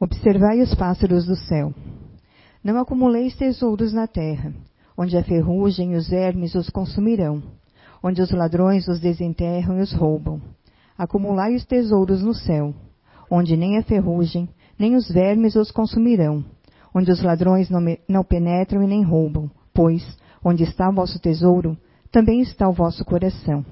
Observai 0.00 0.60
os 0.60 0.72
pássaros 0.76 1.26
do 1.26 1.34
céu. 1.34 1.74
Não 2.62 2.78
acumuleis 2.78 3.34
tesouros 3.34 3.92
na 3.92 4.06
terra, 4.06 4.54
onde 4.96 5.16
a 5.16 5.24
ferrugem 5.24 5.94
e 5.94 5.96
os 5.96 6.08
vermes 6.08 6.54
os 6.54 6.70
consumirão, 6.70 7.42
onde 8.00 8.22
os 8.22 8.30
ladrões 8.30 8.86
os 8.86 9.00
desenterram 9.00 9.76
e 9.78 9.80
os 9.80 9.92
roubam. 9.92 10.40
Acumulai 10.96 11.56
os 11.56 11.64
tesouros 11.64 12.22
no 12.22 12.32
céu, 12.32 12.72
onde 13.28 13.56
nem 13.56 13.76
a 13.76 13.82
ferrugem, 13.82 14.48
nem 14.78 14.94
os 14.94 15.08
vermes 15.08 15.56
os 15.56 15.72
consumirão, 15.72 16.44
onde 16.94 17.10
os 17.10 17.20
ladrões 17.20 17.68
não, 17.68 17.80
não 18.08 18.22
penetram 18.22 18.80
e 18.84 18.86
nem 18.86 19.02
roubam, 19.02 19.50
pois, 19.74 20.16
onde 20.44 20.62
está 20.62 20.88
o 20.88 20.94
vosso 20.94 21.18
tesouro, 21.18 21.76
também 22.12 22.40
está 22.40 22.68
o 22.68 22.72
vosso 22.72 23.04
coração. 23.04 23.66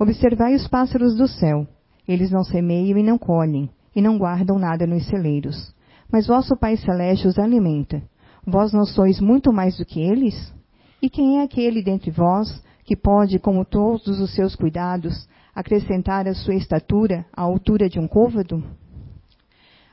Observai 0.00 0.54
os 0.54 0.66
pássaros 0.66 1.14
do 1.14 1.28
céu, 1.28 1.66
eles 2.08 2.30
não 2.30 2.42
semeiam 2.42 2.96
e 2.96 3.02
não 3.02 3.18
colhem, 3.18 3.68
e 3.96 4.02
não 4.02 4.18
guardam 4.18 4.58
nada 4.58 4.86
nos 4.86 5.06
celeiros. 5.06 5.74
Mas 6.12 6.26
vosso 6.26 6.54
Pai 6.54 6.76
Celeste 6.76 7.26
os 7.26 7.38
alimenta. 7.38 8.02
Vós 8.46 8.70
não 8.72 8.84
sois 8.84 9.18
muito 9.18 9.50
mais 9.50 9.78
do 9.78 9.86
que 9.86 10.00
eles? 10.00 10.54
E 11.00 11.08
quem 11.08 11.38
é 11.38 11.42
aquele 11.42 11.82
dentre 11.82 12.10
vós 12.10 12.62
que 12.84 12.94
pode, 12.94 13.38
como 13.38 13.64
todos 13.64 14.20
os 14.20 14.34
seus 14.34 14.54
cuidados, 14.54 15.26
acrescentar 15.54 16.28
a 16.28 16.34
sua 16.34 16.54
estatura 16.54 17.24
à 17.32 17.40
altura 17.40 17.88
de 17.88 17.98
um 17.98 18.06
côvado? 18.06 18.62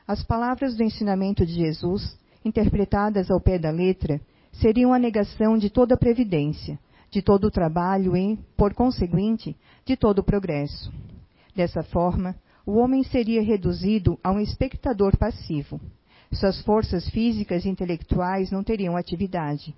As 0.06 0.22
palavras 0.22 0.76
do 0.76 0.82
ensinamento 0.82 1.46
de 1.46 1.54
Jesus, 1.54 2.16
interpretadas 2.44 3.30
ao 3.30 3.40
pé 3.40 3.58
da 3.58 3.70
letra, 3.70 4.20
seriam 4.52 4.92
a 4.92 4.98
negação 4.98 5.56
de 5.56 5.70
toda 5.70 5.94
a 5.94 5.98
previdência, 5.98 6.78
de 7.10 7.22
todo 7.22 7.46
o 7.46 7.50
trabalho 7.50 8.14
e, 8.14 8.38
por 8.56 8.74
conseguinte, 8.74 9.56
de 9.84 9.96
todo 9.96 10.18
o 10.18 10.24
progresso. 10.24 10.92
Dessa 11.56 11.82
forma, 11.82 12.36
o 12.66 12.78
homem 12.78 13.02
seria 13.02 13.42
reduzido 13.42 14.18
a 14.22 14.32
um 14.32 14.40
espectador 14.40 15.16
passivo. 15.18 15.80
Suas 16.32 16.60
forças 16.62 17.08
físicas 17.10 17.64
e 17.64 17.68
intelectuais 17.68 18.50
não 18.50 18.64
teriam 18.64 18.96
atividade. 18.96 19.74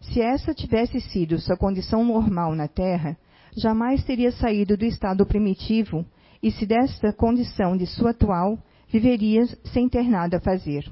Se 0.00 0.20
essa 0.20 0.54
tivesse 0.54 1.00
sido 1.00 1.38
sua 1.38 1.56
condição 1.56 2.04
normal 2.04 2.54
na 2.54 2.66
Terra, 2.66 3.16
jamais 3.56 4.04
teria 4.04 4.32
saído 4.32 4.76
do 4.76 4.84
estado 4.84 5.24
primitivo 5.24 6.04
e, 6.42 6.50
se 6.50 6.66
desta 6.66 7.12
condição 7.12 7.76
de 7.76 7.86
sua 7.86 8.10
atual, 8.10 8.58
viveria 8.88 9.46
sem 9.72 9.88
ter 9.88 10.04
nada 10.04 10.38
a 10.38 10.40
fazer. 10.40 10.90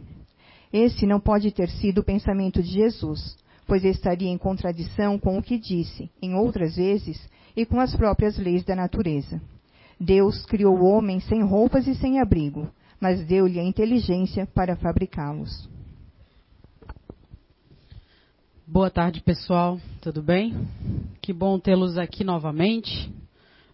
Esse 0.73 1.07
não 1.07 1.21
pode 1.21 1.51
ter 1.51 1.69
sido 1.69 1.99
o 1.99 2.05
pensamento 2.05 2.63
de 2.63 2.71
Jesus, 2.71 3.37
pois 3.67 3.85
estaria 3.85 4.31
em 4.31 4.39
contradição 4.39 5.19
com 5.19 5.39
o 5.39 5.43
que 5.43 5.59
disse, 5.59 6.11
em 6.21 6.35
outras 6.35 6.77
vezes, 6.77 7.21
e 7.55 7.67
com 7.67 7.79
as 7.79 7.95
próprias 7.95 8.39
leis 8.39 8.65
da 8.65 8.75
natureza. 8.75 9.41
Deus 10.03 10.45
criou 10.47 10.77
o 10.77 10.85
homem 10.85 11.21
sem 11.21 11.45
roupas 11.45 11.87
e 11.87 11.95
sem 11.95 12.19
abrigo, 12.19 12.69
mas 13.01 13.25
deu-lhe 13.25 13.61
a 13.61 13.63
inteligência 13.63 14.45
para 14.53 14.75
fabricá-los. 14.75 15.71
Boa 18.67 18.91
tarde, 18.91 19.21
pessoal. 19.21 19.79
Tudo 20.01 20.21
bem? 20.21 20.57
Que 21.21 21.33
bom 21.33 21.57
tê-los 21.57 21.97
aqui 21.99 22.25
novamente. 22.25 23.13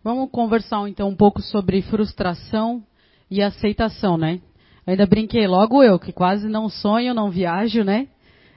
Vamos 0.04 0.30
conversar 0.30 0.86
então 0.86 1.08
um 1.08 1.16
pouco 1.16 1.40
sobre 1.40 1.80
frustração 1.80 2.84
e 3.30 3.40
aceitação, 3.42 4.18
né? 4.18 4.42
Ainda 4.86 5.06
brinquei 5.06 5.46
logo 5.46 5.82
eu, 5.82 5.98
que 5.98 6.12
quase 6.12 6.46
não 6.46 6.68
sonho, 6.68 7.14
não 7.14 7.30
viajo, 7.30 7.82
né? 7.82 8.06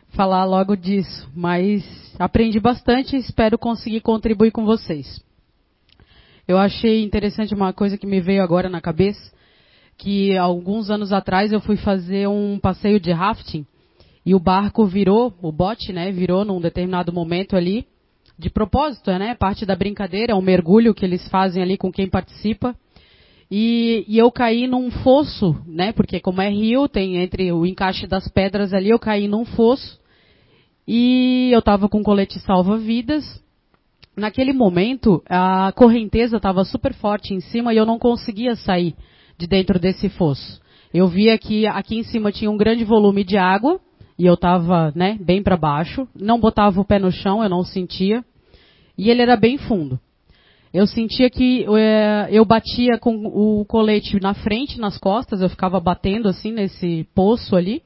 Falar 0.10 0.44
logo 0.44 0.76
disso, 0.76 1.30
mas 1.34 1.86
aprendi 2.20 2.60
bastante 2.60 3.16
e 3.16 3.20
espero 3.20 3.58
conseguir 3.58 4.02
contribuir 4.02 4.52
com 4.52 4.66
vocês. 4.66 5.24
Eu 6.48 6.58
achei 6.58 7.04
interessante 7.04 7.54
uma 7.54 7.72
coisa 7.72 7.98
que 7.98 8.08
me 8.08 8.20
veio 8.20 8.44
agora 8.44 8.70
na 8.70 8.82
cabeça, 8.82 9.32
que 9.98 10.36
alguns 10.38 10.90
anos 10.90 11.14
atrás 11.14 11.52
eu 11.52 11.62
fui 11.62 11.78
fazer 11.78 12.28
um 12.28 12.58
passeio 12.60 13.00
de 13.00 13.12
rafting 13.12 13.66
e 14.26 14.36
o 14.36 14.40
barco 14.40 14.86
virou, 14.86 15.34
o 15.42 15.52
bote, 15.52 15.92
né, 15.92 16.12
virou 16.12 16.46
num 16.46 16.62
determinado 16.62 17.12
momento 17.12 17.56
ali, 17.56 17.86
de 18.38 18.50
propósito, 18.50 19.12
né, 19.12 19.36
parte 19.36 19.66
da 19.66 19.76
brincadeira, 19.76 20.34
é 20.34 20.36
um 20.36 20.42
mergulho 20.42 20.94
que 20.94 21.06
eles 21.06 21.28
fazem 21.30 21.62
ali 21.62 21.78
com 21.78 21.92
quem 21.92 22.10
participa. 22.10 22.76
E, 23.50 24.06
e, 24.08 24.18
eu 24.18 24.32
caí 24.32 24.66
num 24.66 24.90
fosso, 24.90 25.56
né, 25.68 25.92
porque 25.92 26.20
como 26.20 26.42
é 26.42 26.50
rio, 26.50 26.88
tem 26.88 27.18
entre 27.18 27.52
o 27.52 27.66
encaixe 27.66 28.08
das 28.08 28.28
pedras 28.28 28.74
ali, 28.74 28.90
eu 28.90 29.00
caí 29.00 29.28
num 29.28 29.46
fosso. 29.46 30.00
E 30.88 31.50
eu 31.52 31.60
estava 31.60 31.90
com 31.90 32.02
colete 32.02 32.40
salva-vidas 32.40 33.24
naquele 34.16 34.54
momento, 34.54 35.22
a 35.28 35.72
correnteza 35.76 36.38
estava 36.38 36.64
super 36.64 36.94
forte 36.94 37.34
em 37.34 37.40
cima 37.40 37.74
e 37.74 37.78
eu 37.78 37.86
não 37.86 38.00
conseguia 38.00 38.56
sair 38.56 38.96
de 39.38 39.48
dentro 39.48 39.80
desse 39.80 40.10
fosso. 40.10 40.62
Eu 40.94 41.08
via 41.08 41.38
que 41.38 41.66
aqui 41.66 41.98
em 41.98 42.04
cima 42.04 42.32
tinha 42.32 42.52
um 42.52 42.58
grande 42.58 42.84
volume 42.84 43.24
de 43.24 43.38
água 43.38 43.80
e 44.18 44.26
eu 44.26 44.34
estava 44.34 44.92
né, 44.96 45.18
bem 45.22 45.42
para 45.42 45.58
baixo. 45.58 46.08
Não 46.16 46.40
botava 46.40 46.80
o 46.80 46.86
pé 46.86 47.00
no 47.00 47.12
chão, 47.12 47.42
eu 47.42 47.50
não 47.50 47.64
sentia. 47.64 48.24
E 48.98 49.10
ele 49.10 49.22
era 49.22 49.38
bem 49.38 49.58
fundo. 49.58 50.00
Eu 50.74 50.88
sentia 50.88 51.30
que 51.30 51.66
é, 51.78 52.30
eu 52.32 52.46
batia 52.46 52.98
com 52.98 53.26
o 53.26 53.66
colete 53.66 54.20
na 54.22 54.34
frente, 54.34 54.80
nas 54.80 54.98
costas, 54.98 55.42
eu 55.42 55.50
ficava 55.50 55.80
batendo 55.80 56.30
assim 56.30 56.52
nesse 56.52 57.06
poço 57.14 57.56
ali. 57.56 57.82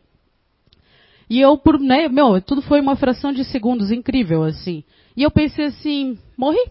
E 1.29 1.39
eu, 1.39 1.57
por, 1.57 1.79
né, 1.79 2.07
meu, 2.07 2.39
tudo 2.41 2.61
foi 2.61 2.79
uma 2.79 2.95
fração 2.95 3.31
de 3.31 3.43
segundos, 3.43 3.91
incrível, 3.91 4.43
assim. 4.43 4.83
E 5.17 5.23
eu 5.23 5.31
pensei 5.31 5.65
assim, 5.65 6.17
morri. 6.37 6.63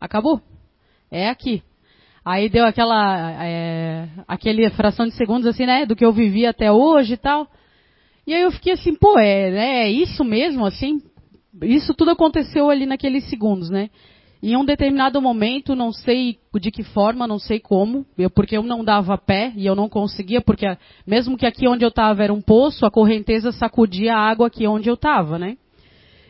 Acabou. 0.00 0.40
É 1.10 1.28
aqui. 1.28 1.62
Aí 2.24 2.48
deu 2.48 2.64
aquela, 2.64 3.44
é, 3.44 4.08
aquele 4.28 4.68
fração 4.70 5.06
de 5.06 5.14
segundos 5.14 5.46
assim, 5.46 5.66
né, 5.66 5.84
do 5.84 5.96
que 5.96 6.04
eu 6.04 6.12
vivi 6.12 6.46
até 6.46 6.70
hoje 6.70 7.14
e 7.14 7.16
tal. 7.16 7.48
E 8.24 8.32
aí 8.32 8.42
eu 8.42 8.52
fiquei 8.52 8.74
assim, 8.74 8.94
pô, 8.94 9.18
é, 9.18 9.50
né, 9.50 9.68
é 9.84 9.90
isso 9.90 10.22
mesmo, 10.22 10.64
assim? 10.64 11.02
Isso 11.60 11.92
tudo 11.92 12.12
aconteceu 12.12 12.70
ali 12.70 12.86
naqueles 12.86 13.28
segundos, 13.28 13.68
né? 13.68 13.90
Em 14.42 14.56
um 14.56 14.64
determinado 14.64 15.22
momento, 15.22 15.76
não 15.76 15.92
sei 15.92 16.38
de 16.60 16.72
que 16.72 16.82
forma, 16.82 17.28
não 17.28 17.38
sei 17.38 17.60
como, 17.60 18.04
eu, 18.18 18.28
porque 18.28 18.56
eu 18.56 18.62
não 18.64 18.82
dava 18.82 19.16
pé 19.16 19.52
e 19.54 19.64
eu 19.64 19.76
não 19.76 19.88
conseguia, 19.88 20.40
porque 20.40 20.66
mesmo 21.06 21.36
que 21.36 21.46
aqui 21.46 21.68
onde 21.68 21.84
eu 21.84 21.90
estava 21.90 22.24
era 22.24 22.32
um 22.32 22.42
poço, 22.42 22.84
a 22.84 22.90
correnteza 22.90 23.52
sacudia 23.52 24.16
a 24.16 24.18
água 24.18 24.48
aqui 24.48 24.66
onde 24.66 24.90
eu 24.90 24.94
estava, 24.94 25.38
né? 25.38 25.56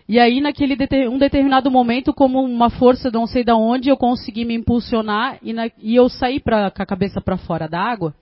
E 0.06 0.18
aí, 0.18 0.42
naquele 0.42 0.76
um 1.08 1.16
determinado 1.16 1.70
momento, 1.70 2.12
como 2.12 2.42
uma 2.42 2.68
força 2.68 3.10
não 3.10 3.26
sei 3.26 3.44
de 3.44 3.52
onde, 3.52 3.88
eu 3.88 3.96
consegui 3.96 4.44
me 4.44 4.54
impulsionar 4.54 5.38
e, 5.42 5.54
na, 5.54 5.70
e 5.80 5.96
eu 5.96 6.06
saí 6.10 6.38
pra, 6.38 6.70
com 6.70 6.82
a 6.82 6.86
cabeça 6.86 7.18
para 7.18 7.38
fora 7.38 7.66
da 7.66 7.80
água. 7.80 8.14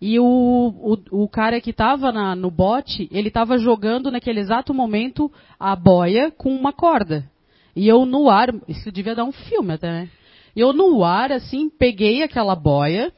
E 0.00 0.18
o, 0.18 0.24
o, 0.24 1.22
o 1.22 1.28
cara 1.28 1.60
que 1.60 1.70
estava 1.70 2.10
no 2.34 2.50
bote, 2.50 3.08
ele 3.12 3.28
estava 3.28 3.58
jogando 3.58 4.10
naquele 4.10 4.40
exato 4.40 4.74
momento 4.74 5.30
a 5.56 5.76
boia 5.76 6.32
com 6.32 6.50
uma 6.50 6.72
corda. 6.72 7.29
E 7.74 7.88
eu 7.88 8.04
no 8.04 8.28
ar, 8.28 8.48
isso 8.68 8.90
devia 8.90 9.14
dar 9.14 9.24
um 9.24 9.32
filme 9.32 9.74
até, 9.74 9.90
né? 9.90 10.08
Eu 10.54 10.72
no 10.72 11.04
ar, 11.04 11.30
assim, 11.32 11.70
peguei 11.70 12.22
aquela 12.22 12.56
boia 12.56 13.12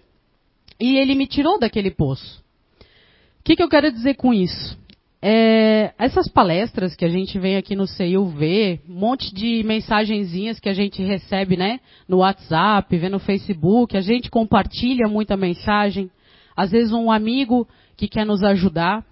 e 0.78 0.96
ele 0.96 1.14
me 1.14 1.26
tirou 1.26 1.58
daquele 1.58 1.90
poço. 1.90 2.42
O 3.40 3.44
que, 3.44 3.56
que 3.56 3.62
eu 3.62 3.68
quero 3.68 3.90
dizer 3.90 4.14
com 4.14 4.32
isso? 4.32 4.78
É, 5.24 5.94
essas 5.98 6.28
palestras 6.28 6.96
que 6.96 7.04
a 7.04 7.08
gente 7.08 7.38
vem 7.38 7.56
aqui 7.56 7.76
no 7.76 7.86
CIU 7.86 8.26
ver, 8.26 8.80
um 8.88 8.94
monte 8.94 9.32
de 9.32 9.62
mensagenzinhas 9.62 10.58
que 10.58 10.68
a 10.68 10.74
gente 10.74 11.00
recebe, 11.00 11.56
né, 11.56 11.78
no 12.08 12.18
WhatsApp, 12.18 12.96
vê 12.96 13.08
no 13.08 13.20
Facebook, 13.20 13.96
a 13.96 14.00
gente 14.00 14.28
compartilha 14.28 15.08
muita 15.08 15.36
mensagem, 15.36 16.10
às 16.56 16.72
vezes 16.72 16.92
um 16.92 17.10
amigo 17.10 17.68
que 17.96 18.08
quer 18.08 18.26
nos 18.26 18.42
ajudar, 18.42 19.06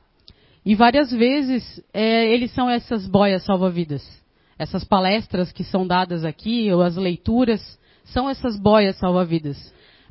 e 0.67 0.75
várias 0.75 1.13
vezes 1.13 1.83
é, 1.95 2.27
eles 2.33 2.51
são 2.53 2.69
essas 2.69 3.07
boias 3.07 3.45
salva-vidas. 3.45 4.20
Essas 4.61 4.85
palestras 4.85 5.51
que 5.51 5.65
são 5.65 5.87
dadas 5.87 6.23
aqui, 6.23 6.71
ou 6.71 6.83
as 6.83 6.95
leituras, 6.95 7.81
são 8.05 8.29
essas 8.29 8.61
boias 8.61 8.95
salva-vidas. 8.97 9.57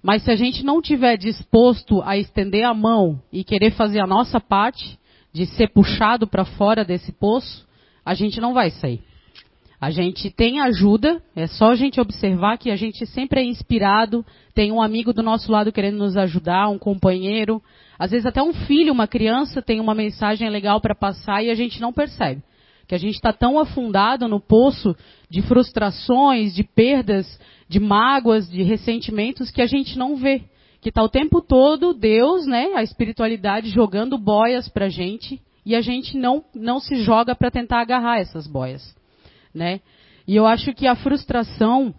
Mas 0.01 0.23
se 0.23 0.31
a 0.31 0.35
gente 0.35 0.65
não 0.65 0.81
tiver 0.81 1.17
disposto 1.17 2.01
a 2.01 2.17
estender 2.17 2.65
a 2.65 2.73
mão 2.73 3.21
e 3.31 3.43
querer 3.43 3.69
fazer 3.73 3.99
a 3.99 4.07
nossa 4.07 4.39
parte, 4.39 4.97
de 5.31 5.45
ser 5.45 5.71
puxado 5.71 6.25
para 6.25 6.45
fora 6.45 6.83
desse 6.83 7.11
poço, 7.11 7.67
a 8.03 8.15
gente 8.15 8.41
não 8.41 8.55
vai 8.55 8.71
sair. 8.71 9.03
A 9.79 9.91
gente 9.91 10.31
tem 10.31 10.59
ajuda, 10.59 11.21
é 11.35 11.45
só 11.45 11.69
a 11.69 11.75
gente 11.75 12.01
observar 12.01 12.57
que 12.57 12.71
a 12.71 12.75
gente 12.75 13.05
sempre 13.05 13.41
é 13.41 13.43
inspirado, 13.43 14.25
tem 14.55 14.71
um 14.71 14.81
amigo 14.81 15.13
do 15.13 15.21
nosso 15.21 15.51
lado 15.51 15.71
querendo 15.71 15.99
nos 15.99 16.17
ajudar, 16.17 16.69
um 16.69 16.79
companheiro, 16.79 17.61
às 17.99 18.09
vezes 18.09 18.25
até 18.25 18.41
um 18.41 18.51
filho, 18.51 18.91
uma 18.91 19.07
criança 19.07 19.61
tem 19.61 19.79
uma 19.79 19.93
mensagem 19.93 20.49
legal 20.49 20.81
para 20.81 20.95
passar 20.95 21.43
e 21.43 21.51
a 21.51 21.55
gente 21.55 21.79
não 21.79 21.93
percebe. 21.93 22.41
Que 22.89 22.95
a 22.95 22.97
gente 22.97 23.15
está 23.15 23.31
tão 23.31 23.57
afundado 23.57 24.27
no 24.27 24.41
poço 24.41 24.93
de 25.29 25.41
frustrações, 25.43 26.53
de 26.53 26.63
perdas, 26.65 27.39
de 27.69 27.79
mágoas, 27.79 28.49
de 28.49 28.63
ressentimentos 28.63 29.49
que 29.49 29.61
a 29.61 29.67
gente 29.67 29.97
não 29.97 30.17
vê 30.17 30.43
que 30.81 30.89
está 30.89 31.03
o 31.03 31.09
tempo 31.09 31.41
todo 31.41 31.93
Deus, 31.93 32.45
né, 32.45 32.73
a 32.75 32.83
espiritualidade 32.83 33.69
jogando 33.69 34.17
boias 34.17 34.69
para 34.69 34.85
a 34.85 34.89
gente 34.89 35.41
e 35.65 35.75
a 35.75 35.81
gente 35.81 36.17
não, 36.17 36.43
não 36.55 36.79
se 36.79 37.03
joga 37.03 37.35
para 37.35 37.51
tentar 37.51 37.81
agarrar 37.81 38.19
essas 38.19 38.47
boias, 38.47 38.95
né? 39.53 39.81
E 40.27 40.35
eu 40.35 40.45
acho 40.45 40.73
que 40.73 40.87
a 40.87 40.95
frustração 40.95 41.93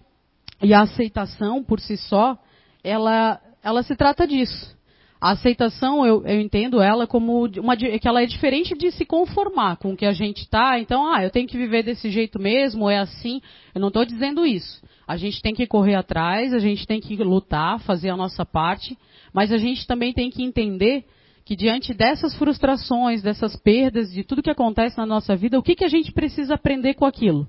e 0.63 0.73
a 0.73 0.83
aceitação 0.83 1.63
por 1.63 1.79
si 1.81 1.97
só, 1.97 2.39
ela, 2.83 3.41
ela 3.63 3.83
se 3.83 3.95
trata 3.95 4.27
disso. 4.27 4.77
A 5.21 5.33
aceitação, 5.33 6.07
eu, 6.07 6.25
eu, 6.25 6.41
entendo 6.41 6.81
ela 6.81 7.07
como 7.07 7.45
uma, 7.59 7.77
que 7.77 8.09
ela 8.09 8.23
é 8.23 8.27
diferente 8.27 8.75
de 8.75 8.91
se 8.91 9.05
conformar 9.05 9.77
com 9.77 9.93
o 9.93 9.97
que 9.97 10.07
a 10.07 10.13
gente 10.13 10.39
está. 10.39 10.79
Então, 10.79 11.13
ah, 11.13 11.23
eu 11.23 11.29
tenho 11.29 11.47
que 11.47 11.59
viver 11.59 11.83
desse 11.83 12.11
jeito 12.11 12.41
mesmo, 12.41 12.89
é 12.89 12.99
assim. 12.99 13.43
Eu 13.75 13.83
não 13.83 13.89
estou 13.89 14.05
dizendo 14.07 14.47
isso. 14.47 14.83
A 15.07 15.19
gente 15.19 15.43
tem 15.43 15.53
que 15.53 15.67
correr 15.67 15.95
atrás, 15.95 16.55
a 16.55 16.59
gente 16.59 16.87
tem 16.87 17.01
que 17.01 17.17
lutar, 17.17 17.81
fazer 17.81 18.09
a 18.09 18.17
nossa 18.17 18.47
parte, 18.47 18.97
mas 19.31 19.53
a 19.53 19.59
gente 19.59 19.87
também 19.87 20.15
tem 20.15 20.31
que 20.31 20.43
entender 20.43 21.05
que 21.45 21.55
diante 21.55 21.93
dessas 21.93 22.35
frustrações, 22.37 23.21
dessas 23.21 23.57
perdas, 23.57 24.11
de 24.11 24.25
tudo 24.25 24.43
que 24.43 24.51
acontece 24.51 24.97
na 24.97 25.05
nossa 25.05 25.37
vida, 25.37 25.59
o 25.59 25.63
que, 25.63 25.75
que 25.75 25.85
a 25.85 25.89
gente 25.89 26.13
precisa 26.13 26.55
aprender 26.55 26.95
com 26.95 27.05
aquilo? 27.05 27.47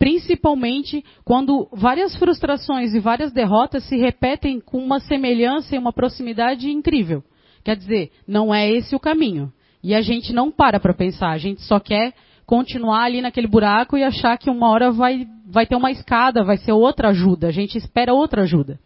Principalmente 0.00 1.04
quando 1.26 1.68
várias 1.70 2.16
frustrações 2.16 2.94
e 2.94 2.98
várias 2.98 3.32
derrotas 3.34 3.84
se 3.84 3.98
repetem 3.98 4.58
com 4.58 4.78
uma 4.78 4.98
semelhança 4.98 5.76
e 5.76 5.78
uma 5.78 5.92
proximidade 5.92 6.70
incrível. 6.70 7.22
Quer 7.62 7.76
dizer, 7.76 8.10
não 8.26 8.52
é 8.52 8.66
esse 8.66 8.96
o 8.96 8.98
caminho. 8.98 9.52
E 9.84 9.94
a 9.94 10.00
gente 10.00 10.32
não 10.32 10.50
para 10.50 10.80
para 10.80 10.94
pensar, 10.94 11.28
a 11.28 11.36
gente 11.36 11.60
só 11.60 11.78
quer 11.78 12.14
continuar 12.46 13.02
ali 13.02 13.20
naquele 13.20 13.46
buraco 13.46 13.94
e 13.94 14.02
achar 14.02 14.38
que 14.38 14.48
uma 14.48 14.70
hora 14.70 14.90
vai, 14.90 15.28
vai 15.46 15.66
ter 15.66 15.76
uma 15.76 15.90
escada, 15.90 16.42
vai 16.42 16.56
ser 16.56 16.72
outra 16.72 17.10
ajuda. 17.10 17.48
A 17.48 17.52
gente 17.52 17.76
espera 17.76 18.14
outra 18.14 18.42
ajuda. 18.44 18.80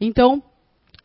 Então, 0.00 0.40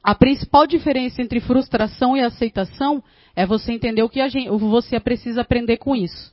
a 0.03 0.13
principal 0.13 0.67
diferença 0.67 1.19
entre 1.19 1.39
frustração 1.39 2.15
e 2.15 2.21
aceitação 2.21 3.03
é 3.35 3.43
você 3.43 3.71
entender 3.71 4.03
o 4.03 4.09
que 4.09 4.27
gente, 4.29 4.49
você 4.49 4.99
precisa 4.99 5.41
aprender 5.41 5.77
com 5.77 5.95
isso. 5.95 6.31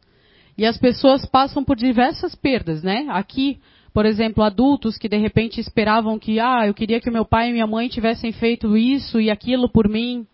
E 0.58 0.66
as 0.66 0.76
pessoas 0.76 1.24
passam 1.24 1.62
por 1.62 1.76
diversas 1.76 2.34
perdas, 2.34 2.82
né? 2.82 3.06
Aqui, 3.10 3.60
por 3.94 4.04
exemplo, 4.04 4.42
adultos 4.42 4.98
que 4.98 5.08
de 5.08 5.16
repente 5.16 5.60
esperavam 5.60 6.18
que, 6.18 6.40
ah, 6.40 6.66
eu 6.66 6.74
queria 6.74 7.00
que 7.00 7.08
meu 7.12 7.24
pai 7.24 7.48
e 7.48 7.52
minha 7.52 7.66
mãe 7.66 7.88
tivessem 7.88 8.32
feito 8.32 8.76
isso 8.76 9.20
e 9.20 9.30
aquilo 9.30 9.70
por 9.70 9.88
mim, 9.88 10.26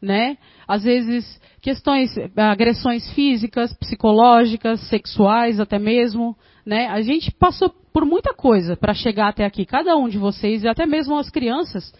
né? 0.00 0.36
Às 0.68 0.84
vezes, 0.84 1.40
questões, 1.62 2.14
agressões 2.36 3.10
físicas, 3.14 3.72
psicológicas, 3.72 4.80
sexuais 4.88 5.58
até 5.58 5.78
mesmo, 5.78 6.36
né? 6.66 6.86
A 6.88 7.00
gente 7.00 7.30
passou 7.32 7.70
por 7.90 8.04
muita 8.04 8.34
coisa 8.34 8.76
para 8.76 8.92
chegar 8.92 9.28
até 9.28 9.46
aqui. 9.46 9.64
Cada 9.64 9.96
um 9.96 10.10
de 10.10 10.18
vocês, 10.18 10.62
e 10.62 10.68
até 10.68 10.84
mesmo 10.84 11.16
as 11.16 11.30
crianças, 11.30 11.90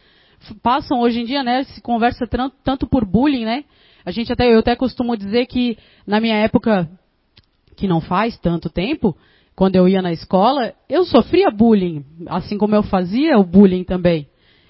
passam 0.62 1.00
hoje 1.00 1.20
em 1.20 1.24
dia, 1.24 1.42
né? 1.42 1.64
Se 1.64 1.80
conversa 1.80 2.28
tanto 2.62 2.86
por 2.86 3.06
bullying, 3.06 3.46
né? 3.46 3.64
A 4.04 4.10
gente 4.10 4.30
até, 4.30 4.52
eu 4.52 4.58
até 4.58 4.76
costumo 4.76 5.16
dizer 5.16 5.46
que 5.46 5.78
na 6.06 6.20
minha 6.20 6.36
época 6.36 6.88
que 7.80 7.88
não 7.88 8.02
faz 8.02 8.38
tanto 8.38 8.68
tempo, 8.68 9.16
quando 9.56 9.74
eu 9.74 9.88
ia 9.88 10.02
na 10.02 10.12
escola, 10.12 10.74
eu 10.86 11.02
sofria 11.04 11.50
bullying, 11.50 12.04
assim 12.26 12.58
como 12.58 12.74
eu 12.74 12.82
fazia 12.82 13.38
o 13.38 13.44
bullying 13.44 13.84
também. 13.84 14.28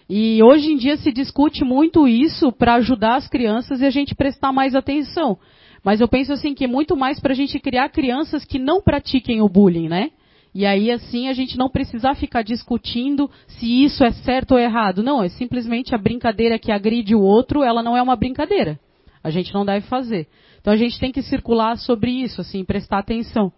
E 0.08 0.40
hoje 0.42 0.72
em 0.72 0.76
dia 0.76 0.96
se 0.96 1.10
discute 1.12 1.64
muito 1.64 2.06
isso 2.06 2.52
para 2.52 2.74
ajudar 2.74 3.16
as 3.16 3.28
crianças 3.28 3.80
e 3.80 3.84
a 3.84 3.90
gente 3.90 4.14
prestar 4.14 4.52
mais 4.52 4.76
atenção. 4.76 5.36
Mas 5.84 6.00
eu 6.00 6.06
penso 6.06 6.32
assim 6.32 6.54
que 6.54 6.64
é 6.64 6.68
muito 6.68 6.96
mais 6.96 7.18
para 7.18 7.32
a 7.32 7.36
gente 7.36 7.58
criar 7.58 7.88
crianças 7.88 8.44
que 8.44 8.58
não 8.58 8.80
pratiquem 8.80 9.42
o 9.42 9.48
bullying, 9.48 9.88
né? 9.88 10.10
E 10.54 10.64
aí 10.64 10.90
assim 10.90 11.28
a 11.28 11.32
gente 11.32 11.58
não 11.58 11.68
precisar 11.68 12.14
ficar 12.14 12.42
discutindo 12.42 13.28
se 13.46 13.84
isso 13.84 14.04
é 14.04 14.12
certo 14.12 14.52
ou 14.52 14.58
errado. 14.58 15.02
Não, 15.02 15.20
é 15.20 15.28
simplesmente 15.28 15.94
a 15.96 15.98
brincadeira 15.98 16.60
que 16.60 16.70
agride 16.70 17.14
o 17.14 17.22
outro, 17.22 17.64
ela 17.64 17.82
não 17.82 17.96
é 17.96 18.02
uma 18.02 18.14
brincadeira. 18.14 18.78
A 19.22 19.30
gente 19.30 19.52
não 19.52 19.64
deve 19.64 19.86
fazer. 19.86 20.28
Então 20.60 20.72
a 20.72 20.76
gente 20.76 20.98
tem 20.98 21.12
que 21.12 21.22
circular 21.22 21.76
sobre 21.76 22.10
isso, 22.10 22.40
assim, 22.40 22.64
prestar 22.64 22.98
atenção. 22.98 23.52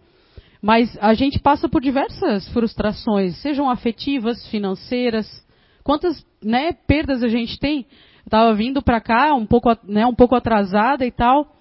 Mas 0.61 0.97
a 1.01 1.13
gente 1.13 1.39
passa 1.39 1.67
por 1.67 1.81
diversas 1.81 2.47
frustrações, 2.49 3.37
sejam 3.41 3.69
afetivas, 3.69 4.47
financeiras. 4.47 5.27
Quantas 5.83 6.25
né, 6.41 6.71
perdas 6.71 7.21
a 7.21 7.27
gente 7.27 7.59
tem? 7.59 7.85
Estava 8.25 8.53
vindo 8.53 8.81
para 8.81 9.01
cá 9.01 9.33
um 9.33 9.45
pouco, 9.45 9.69
né, 9.83 10.05
um 10.05 10.15
pouco 10.15 10.35
atrasada 10.35 11.05
e 11.05 11.11
tal. 11.11 11.53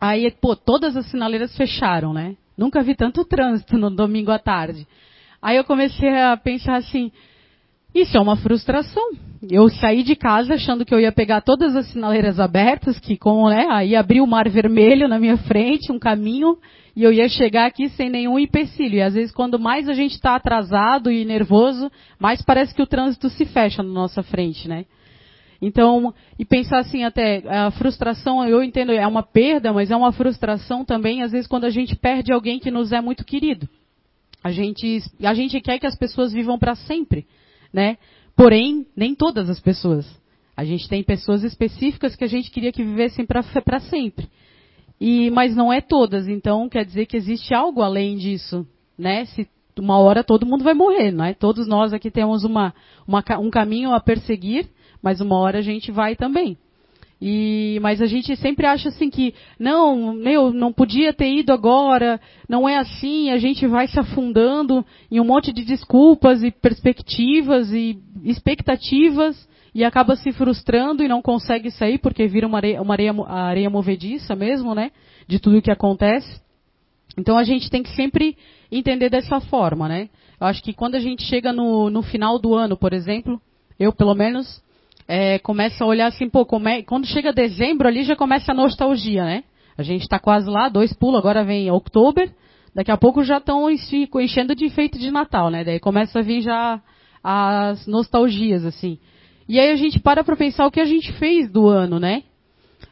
Aí, 0.00 0.30
pô, 0.30 0.56
todas 0.56 0.96
as 0.96 1.06
sinaleiras 1.06 1.56
fecharam, 1.56 2.12
né? 2.12 2.36
Nunca 2.56 2.82
vi 2.82 2.94
tanto 2.94 3.24
trânsito 3.24 3.78
no 3.78 3.90
domingo 3.90 4.30
à 4.30 4.38
tarde. 4.38 4.86
Aí 5.40 5.56
eu 5.56 5.64
comecei 5.64 6.08
a 6.20 6.36
pensar 6.36 6.76
assim, 6.76 7.12
isso 8.00 8.16
é 8.16 8.20
uma 8.20 8.36
frustração. 8.36 9.02
Eu 9.48 9.68
saí 9.68 10.02
de 10.02 10.14
casa 10.16 10.54
achando 10.54 10.84
que 10.84 10.94
eu 10.94 11.00
ia 11.00 11.12
pegar 11.12 11.40
todas 11.40 11.74
as 11.74 11.86
sinaleiras 11.88 12.38
abertas, 12.38 12.98
que 12.98 13.16
com, 13.16 13.48
né, 13.48 13.66
aí 13.70 13.94
abriu 13.94 14.24
o 14.24 14.26
mar 14.26 14.48
vermelho 14.48 15.08
na 15.08 15.18
minha 15.18 15.36
frente, 15.36 15.92
um 15.92 15.98
caminho, 15.98 16.58
e 16.94 17.02
eu 17.02 17.12
ia 17.12 17.28
chegar 17.28 17.66
aqui 17.66 17.88
sem 17.90 18.10
nenhum 18.10 18.38
empecilho. 18.38 18.96
E 18.96 19.02
às 19.02 19.14
vezes 19.14 19.32
quando 19.32 19.58
mais 19.58 19.88
a 19.88 19.94
gente 19.94 20.12
está 20.12 20.34
atrasado 20.34 21.10
e 21.10 21.24
nervoso, 21.24 21.90
mais 22.18 22.42
parece 22.42 22.74
que 22.74 22.82
o 22.82 22.86
trânsito 22.86 23.30
se 23.30 23.44
fecha 23.46 23.82
na 23.82 23.90
nossa 23.90 24.22
frente, 24.22 24.68
né? 24.68 24.84
Então, 25.60 26.12
e 26.38 26.44
pensar 26.44 26.80
assim 26.80 27.04
até, 27.04 27.42
a 27.48 27.70
frustração, 27.70 28.46
eu 28.46 28.62
entendo, 28.62 28.92
é 28.92 29.06
uma 29.06 29.22
perda, 29.22 29.72
mas 29.72 29.90
é 29.90 29.96
uma 29.96 30.12
frustração 30.12 30.84
também, 30.84 31.22
às 31.22 31.32
vezes, 31.32 31.46
quando 31.46 31.64
a 31.64 31.70
gente 31.70 31.96
perde 31.96 32.30
alguém 32.30 32.58
que 32.58 32.70
nos 32.70 32.92
é 32.92 33.00
muito 33.00 33.24
querido. 33.24 33.66
A 34.44 34.50
gente, 34.50 35.02
a 35.22 35.32
gente 35.32 35.58
quer 35.60 35.78
que 35.78 35.86
as 35.86 35.96
pessoas 35.96 36.32
vivam 36.32 36.58
para 36.58 36.74
sempre 36.74 37.26
né? 37.76 37.98
Porém, 38.34 38.86
nem 38.96 39.14
todas 39.14 39.50
as 39.50 39.60
pessoas. 39.60 40.06
A 40.56 40.64
gente 40.64 40.88
tem 40.88 41.04
pessoas 41.04 41.44
específicas 41.44 42.16
que 42.16 42.24
a 42.24 42.26
gente 42.26 42.50
queria 42.50 42.72
que 42.72 42.82
vivessem 42.82 43.26
para 43.26 43.80
sempre. 43.80 44.26
E, 44.98 45.30
mas 45.30 45.54
não 45.54 45.70
é 45.70 45.82
todas, 45.82 46.26
então 46.26 46.70
quer 46.70 46.86
dizer 46.86 47.04
que 47.04 47.18
existe 47.18 47.52
algo 47.52 47.82
além 47.82 48.16
disso, 48.16 48.66
né? 48.96 49.26
Se 49.26 49.46
uma 49.78 49.98
hora 49.98 50.24
todo 50.24 50.46
mundo 50.46 50.64
vai 50.64 50.72
morrer, 50.72 51.10
não 51.10 51.22
é? 51.22 51.34
Todos 51.34 51.68
nós 51.68 51.92
aqui 51.92 52.10
temos 52.10 52.44
uma, 52.44 52.72
uma, 53.06 53.22
um 53.38 53.50
caminho 53.50 53.92
a 53.92 54.00
perseguir, 54.00 54.66
mas 55.02 55.20
uma 55.20 55.36
hora 55.36 55.58
a 55.58 55.62
gente 55.62 55.92
vai 55.92 56.16
também. 56.16 56.56
E, 57.20 57.78
mas 57.80 58.02
a 58.02 58.06
gente 58.06 58.36
sempre 58.36 58.66
acha 58.66 58.90
assim 58.90 59.08
que, 59.08 59.34
não, 59.58 60.12
meu, 60.12 60.52
não 60.52 60.72
podia 60.72 61.14
ter 61.14 61.32
ido 61.32 61.50
agora, 61.50 62.20
não 62.46 62.68
é 62.68 62.76
assim, 62.76 63.30
a 63.30 63.38
gente 63.38 63.66
vai 63.66 63.88
se 63.88 63.98
afundando 63.98 64.84
em 65.10 65.18
um 65.18 65.24
monte 65.24 65.50
de 65.50 65.64
desculpas 65.64 66.42
e 66.42 66.50
perspectivas 66.50 67.72
e 67.72 67.98
expectativas 68.22 69.48
e 69.74 69.82
acaba 69.82 70.16
se 70.16 70.30
frustrando 70.32 71.02
e 71.02 71.08
não 71.08 71.22
consegue 71.22 71.70
sair 71.70 71.98
porque 71.98 72.26
vira 72.26 72.46
uma 72.46 72.58
areia, 72.58 72.82
uma 72.82 72.94
areia, 72.94 73.14
areia 73.26 73.70
movediça 73.70 74.34
mesmo, 74.34 74.74
né? 74.74 74.90
De 75.26 75.38
tudo 75.38 75.58
o 75.58 75.62
que 75.62 75.70
acontece. 75.70 76.40
Então 77.16 77.38
a 77.38 77.44
gente 77.44 77.70
tem 77.70 77.82
que 77.82 77.90
sempre 77.90 78.36
entender 78.70 79.08
dessa 79.08 79.40
forma, 79.40 79.88
né? 79.88 80.10
Eu 80.38 80.46
acho 80.46 80.62
que 80.62 80.74
quando 80.74 80.96
a 80.96 81.00
gente 81.00 81.22
chega 81.24 81.52
no, 81.52 81.88
no 81.88 82.02
final 82.02 82.38
do 82.38 82.54
ano, 82.54 82.76
por 82.76 82.92
exemplo, 82.92 83.40
eu 83.78 83.92
pelo 83.92 84.14
menos 84.14 84.62
é, 85.08 85.38
começa 85.38 85.84
a 85.84 85.86
olhar 85.86 86.06
assim, 86.06 86.28
pô, 86.28 86.44
come... 86.44 86.82
quando 86.82 87.06
chega 87.06 87.32
dezembro 87.32 87.86
ali 87.86 88.02
já 88.02 88.16
começa 88.16 88.52
a 88.52 88.54
nostalgia, 88.54 89.24
né? 89.24 89.44
A 89.78 89.82
gente 89.82 90.02
está 90.02 90.18
quase 90.18 90.48
lá, 90.48 90.68
dois 90.68 90.92
pulos, 90.92 91.18
agora 91.18 91.44
vem 91.44 91.70
outubro, 91.70 92.28
daqui 92.74 92.90
a 92.90 92.96
pouco 92.96 93.22
já 93.22 93.38
estão 93.38 93.70
enchendo 93.70 94.54
de 94.54 94.64
enfeite 94.64 94.98
de 94.98 95.10
Natal, 95.10 95.50
né? 95.50 95.64
Daí 95.64 95.78
começa 95.78 96.18
a 96.18 96.22
vir 96.22 96.40
já 96.40 96.80
as 97.22 97.86
nostalgias, 97.86 98.64
assim. 98.64 98.98
E 99.48 99.60
aí 99.60 99.70
a 99.70 99.76
gente 99.76 100.00
para 100.00 100.24
para 100.24 100.36
pensar 100.36 100.66
o 100.66 100.70
que 100.70 100.80
a 100.80 100.84
gente 100.84 101.12
fez 101.14 101.50
do 101.50 101.68
ano, 101.68 102.00
né? 102.00 102.22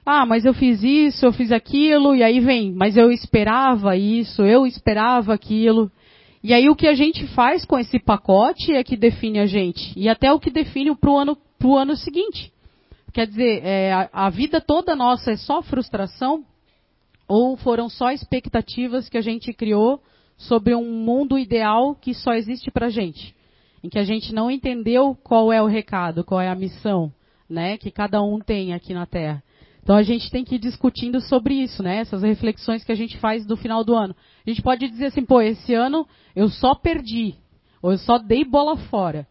Ah, 0.07 0.27
mas 0.27 0.45
eu 0.45 0.53
fiz 0.53 0.83
isso, 0.83 1.25
eu 1.25 1.33
fiz 1.33 1.51
aquilo, 1.51 2.15
e 2.15 2.23
aí 2.23 2.39
vem, 2.39 2.73
mas 2.73 2.97
eu 2.97 3.11
esperava 3.11 3.97
isso, 3.97 4.43
eu 4.43 4.67
esperava 4.67 5.33
aquilo. 5.33 5.91
E 6.43 6.53
aí 6.53 6.69
o 6.69 6.77
que 6.77 6.87
a 6.87 6.95
gente 6.95 7.27
faz 7.29 7.65
com 7.65 7.79
esse 7.79 7.99
pacote 7.99 8.73
é 8.73 8.85
que 8.85 8.97
define 8.99 9.39
a 9.39 9.47
gente. 9.47 9.99
E 9.99 10.09
até 10.09 10.31
o 10.31 10.39
que 10.39 10.51
define 10.51 10.95
para 10.95 11.11
o 11.11 11.17
ano 11.17 11.39
para 11.65 11.71
o 11.71 11.79
ano 11.79 11.97
seguinte. 11.97 12.53
Quer 13.11 13.27
dizer, 13.27 13.65
é, 13.65 13.91
a, 13.91 14.11
a 14.13 14.31
vida 14.31 14.61
toda 14.61 14.95
nossa 14.95 15.31
é 15.31 15.37
só 15.37 15.63
frustração? 15.63 16.45
Ou 17.27 17.57
foram 17.57 17.89
só 17.89 18.11
expectativas 18.11 19.09
que 19.09 19.17
a 19.17 19.23
gente 19.23 19.51
criou 19.55 20.03
sobre 20.37 20.75
um 20.75 20.85
mundo 20.85 21.39
ideal 21.39 21.95
que 21.95 22.13
só 22.13 22.35
existe 22.35 22.71
para 22.71 22.87
a 22.87 22.91
gente? 22.91 23.35
Em 23.83 23.89
que 23.89 23.99
a 23.99 24.05
gente 24.05 24.35
não 24.35 24.51
entendeu 24.51 25.17
qual 25.25 25.51
é 25.51 25.63
o 25.63 25.67
recado, 25.67 26.23
qual 26.23 26.39
é 26.39 26.49
a 26.49 26.55
missão, 26.55 27.11
né, 27.49 27.79
que 27.79 27.91
cada 27.91 28.23
um 28.23 28.41
tem 28.41 28.75
aqui 28.75 28.93
na 28.93 29.07
Terra. 29.07 29.43
Então 29.83 29.97
a 29.97 30.03
gente 30.03 30.31
tem 30.31 30.45
que 30.45 30.57
ir 30.57 30.59
discutindo 30.59 31.19
sobre 31.23 31.55
isso, 31.55 31.83
né? 31.83 31.99
Essas 31.99 32.23
reflexões 32.23 32.85
que 32.85 32.93
a 32.93 32.95
gente 32.95 33.19
faz 33.19 33.47
do 33.47 33.57
final 33.57 33.85
do 33.85 33.95
ano. 33.95 34.15
A 34.47 34.51
gente 34.51 34.63
pode 34.63 34.89
dizer 34.89 35.07
assim, 35.07 35.25
pô, 35.25 35.41
esse 35.41 35.73
ano 35.75 36.07
eu 36.37 36.49
só 36.49 36.75
perdi, 36.75 37.35
ou 37.81 37.93
eu 37.93 37.99
só 37.99 38.19
dei 38.19 38.45
bola 38.45 38.77
fora. 38.77 39.27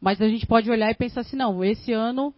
Mas 0.00 0.20
a 0.20 0.28
gente 0.28 0.46
pode 0.46 0.70
olhar 0.70 0.90
e 0.90 0.94
pensar 0.94 1.20
assim, 1.22 1.36
não, 1.36 1.64
esse 1.64 1.92
ano 1.92 2.34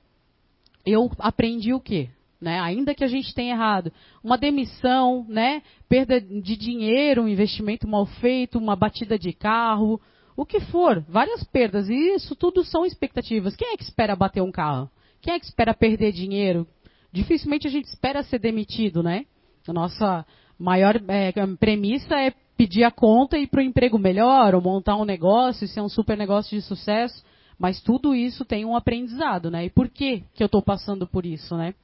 eu 0.87 1.11
aprendi 1.19 1.73
o 1.73 1.81
quê? 1.81 2.09
Né? 2.41 2.59
Ainda 2.61 2.95
que 2.95 3.03
a 3.03 3.09
gente 3.09 3.35
tenha 3.35 3.55
errado, 3.55 3.93
uma 4.23 4.39
demissão, 4.39 5.27
né? 5.29 5.63
perda 5.89 6.21
de 6.21 6.57
dinheiro, 6.57 7.23
um 7.23 7.29
investimento 7.29 7.89
mal 7.89 8.07
feito, 8.07 8.59
uma 8.59 8.77
batida 8.77 9.19
de 9.19 9.33
carro, 9.33 10.01
o 10.37 10.47
que 10.47 10.61
for, 10.61 11.05
várias 11.09 11.43
perdas. 11.45 11.89
E 11.89 12.15
isso 12.15 12.37
tudo 12.37 12.65
são 12.65 12.87
expectativas. 12.87 13.57
Quem 13.57 13.73
é 13.73 13.77
que 13.77 13.83
espera 13.83 14.15
bater 14.15 14.41
um 14.41 14.53
carro? 14.53 14.89
Quem 15.21 15.35
é 15.35 15.39
que 15.41 15.47
espera 15.47 15.75
perder 15.75 16.13
dinheiro? 16.13 16.67
Dificilmente 17.13 17.67
a 17.67 17.71
gente 17.71 17.87
espera 17.87 18.23
ser 18.23 18.39
demitido, 18.39 19.03
né? 19.03 19.27
A 19.67 19.73
nossa 19.73 20.25
maior 20.59 21.01
é, 21.09 21.33
premissa 21.59 22.15
é 22.15 22.33
pedir 22.57 22.85
a 22.85 22.91
conta 22.91 23.37
e 23.37 23.43
ir 23.43 23.47
para 23.49 23.61
o 23.61 23.65
emprego 23.65 23.99
melhor, 23.99 24.55
ou 24.55 24.61
montar 24.61 24.97
um 24.97 25.05
negócio, 25.05 25.67
ser 25.67 25.81
um 25.81 25.89
super 25.89 26.17
negócio 26.17 26.57
de 26.57 26.63
sucesso. 26.63 27.25
Mas 27.59 27.81
tudo 27.81 28.15
isso 28.15 28.45
tem 28.45 28.65
um 28.65 28.77
aprendizado, 28.77 29.51
né? 29.51 29.65
E 29.65 29.71
por 29.71 29.89
que 29.89 30.23
que 30.35 30.43
eu 30.43 30.47
estou 30.47 30.63
passando 30.63 31.07
por 31.07 31.27
isso, 31.27 31.57
né? 31.57 31.75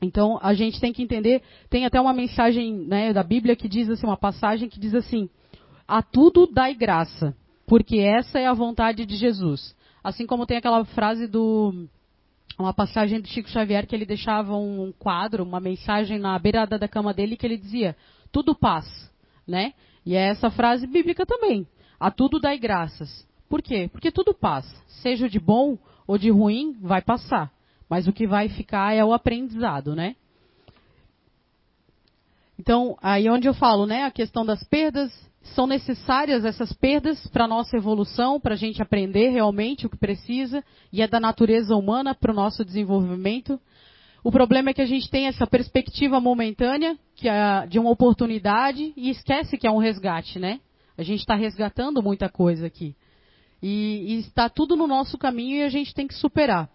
Então 0.00 0.38
a 0.42 0.54
gente 0.54 0.80
tem 0.80 0.92
que 0.92 1.02
entender. 1.02 1.42
Tem 1.68 1.84
até 1.84 2.00
uma 2.00 2.12
mensagem 2.12 2.72
né, 2.72 3.12
da 3.12 3.22
Bíblia 3.22 3.56
que 3.56 3.68
diz 3.68 3.88
assim, 3.88 4.06
uma 4.06 4.16
passagem 4.16 4.68
que 4.68 4.78
diz 4.78 4.94
assim: 4.94 5.28
a 5.86 6.02
tudo 6.02 6.46
dai 6.46 6.74
graça, 6.74 7.34
porque 7.66 7.98
essa 7.98 8.38
é 8.38 8.46
a 8.46 8.52
vontade 8.52 9.04
de 9.04 9.16
Jesus. 9.16 9.74
Assim 10.02 10.26
como 10.26 10.46
tem 10.46 10.56
aquela 10.56 10.84
frase 10.84 11.26
do 11.26 11.86
uma 12.58 12.74
passagem 12.74 13.20
do 13.20 13.28
Chico 13.28 13.48
Xavier 13.48 13.86
que 13.86 13.94
ele 13.94 14.04
deixava 14.04 14.54
um 14.56 14.92
quadro, 14.96 15.42
uma 15.42 15.60
mensagem 15.60 16.18
na 16.18 16.38
beirada 16.38 16.78
da 16.78 16.88
cama 16.88 17.14
dele 17.14 17.36
que 17.36 17.46
ele 17.46 17.56
dizia: 17.56 17.96
tudo 18.30 18.54
paz, 18.54 18.86
né? 19.46 19.72
E 20.04 20.14
é 20.14 20.28
essa 20.28 20.50
frase 20.50 20.86
bíblica 20.86 21.24
também. 21.24 21.66
A 21.98 22.10
tudo 22.10 22.40
dai 22.40 22.58
graças. 22.58 23.26
Por 23.52 23.60
quê? 23.60 23.86
Porque 23.92 24.10
tudo 24.10 24.32
passa. 24.32 24.74
Seja 25.02 25.28
de 25.28 25.38
bom 25.38 25.76
ou 26.06 26.16
de 26.16 26.30
ruim, 26.30 26.74
vai 26.80 27.02
passar. 27.02 27.52
Mas 27.86 28.08
o 28.08 28.12
que 28.12 28.26
vai 28.26 28.48
ficar 28.48 28.94
é 28.94 29.04
o 29.04 29.12
aprendizado, 29.12 29.94
né? 29.94 30.16
Então, 32.58 32.96
aí 33.02 33.28
onde 33.28 33.46
eu 33.46 33.52
falo, 33.52 33.84
né, 33.84 34.04
a 34.04 34.10
questão 34.10 34.46
das 34.46 34.64
perdas, 34.64 35.12
são 35.42 35.66
necessárias 35.66 36.46
essas 36.46 36.72
perdas 36.72 37.26
para 37.26 37.44
a 37.44 37.46
nossa 37.46 37.76
evolução, 37.76 38.40
para 38.40 38.54
a 38.54 38.56
gente 38.56 38.80
aprender 38.80 39.28
realmente 39.28 39.84
o 39.84 39.90
que 39.90 39.98
precisa, 39.98 40.64
e 40.90 41.02
é 41.02 41.06
da 41.06 41.20
natureza 41.20 41.76
humana 41.76 42.14
para 42.14 42.32
o 42.32 42.34
nosso 42.34 42.64
desenvolvimento. 42.64 43.60
O 44.24 44.32
problema 44.32 44.70
é 44.70 44.72
que 44.72 44.80
a 44.80 44.86
gente 44.86 45.10
tem 45.10 45.26
essa 45.26 45.46
perspectiva 45.46 46.18
momentânea, 46.18 46.96
que 47.14 47.28
é 47.28 47.66
de 47.66 47.78
uma 47.78 47.90
oportunidade, 47.90 48.94
e 48.96 49.10
esquece 49.10 49.58
que 49.58 49.66
é 49.66 49.70
um 49.70 49.76
resgate, 49.76 50.38
né? 50.38 50.58
A 50.96 51.02
gente 51.02 51.20
está 51.20 51.34
resgatando 51.34 52.02
muita 52.02 52.30
coisa 52.30 52.66
aqui. 52.66 52.96
E, 53.62 54.14
e 54.14 54.18
está 54.18 54.48
tudo 54.48 54.76
no 54.76 54.86
nosso 54.86 55.16
caminho 55.16 55.58
e 55.58 55.62
a 55.62 55.68
gente 55.68 55.94
tem 55.94 56.06
que 56.06 56.14
superar. 56.14 56.68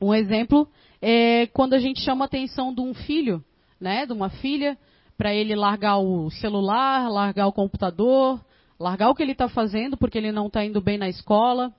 Um 0.00 0.14
exemplo 0.14 0.68
é 1.00 1.46
quando 1.48 1.74
a 1.74 1.78
gente 1.78 2.00
chama 2.00 2.24
a 2.24 2.26
atenção 2.26 2.74
de 2.74 2.80
um 2.80 2.94
filho, 2.94 3.44
né, 3.80 4.06
de 4.06 4.12
uma 4.12 4.30
filha, 4.30 4.78
para 5.16 5.34
ele 5.34 5.54
largar 5.54 5.98
o 5.98 6.30
celular, 6.30 7.08
largar 7.10 7.46
o 7.46 7.52
computador, 7.52 8.40
largar 8.78 9.10
o 9.10 9.14
que 9.14 9.22
ele 9.22 9.32
está 9.32 9.48
fazendo 9.48 9.96
porque 9.96 10.18
ele 10.18 10.32
não 10.32 10.46
está 10.46 10.64
indo 10.64 10.80
bem 10.80 10.98
na 10.98 11.08
escola, 11.08 11.72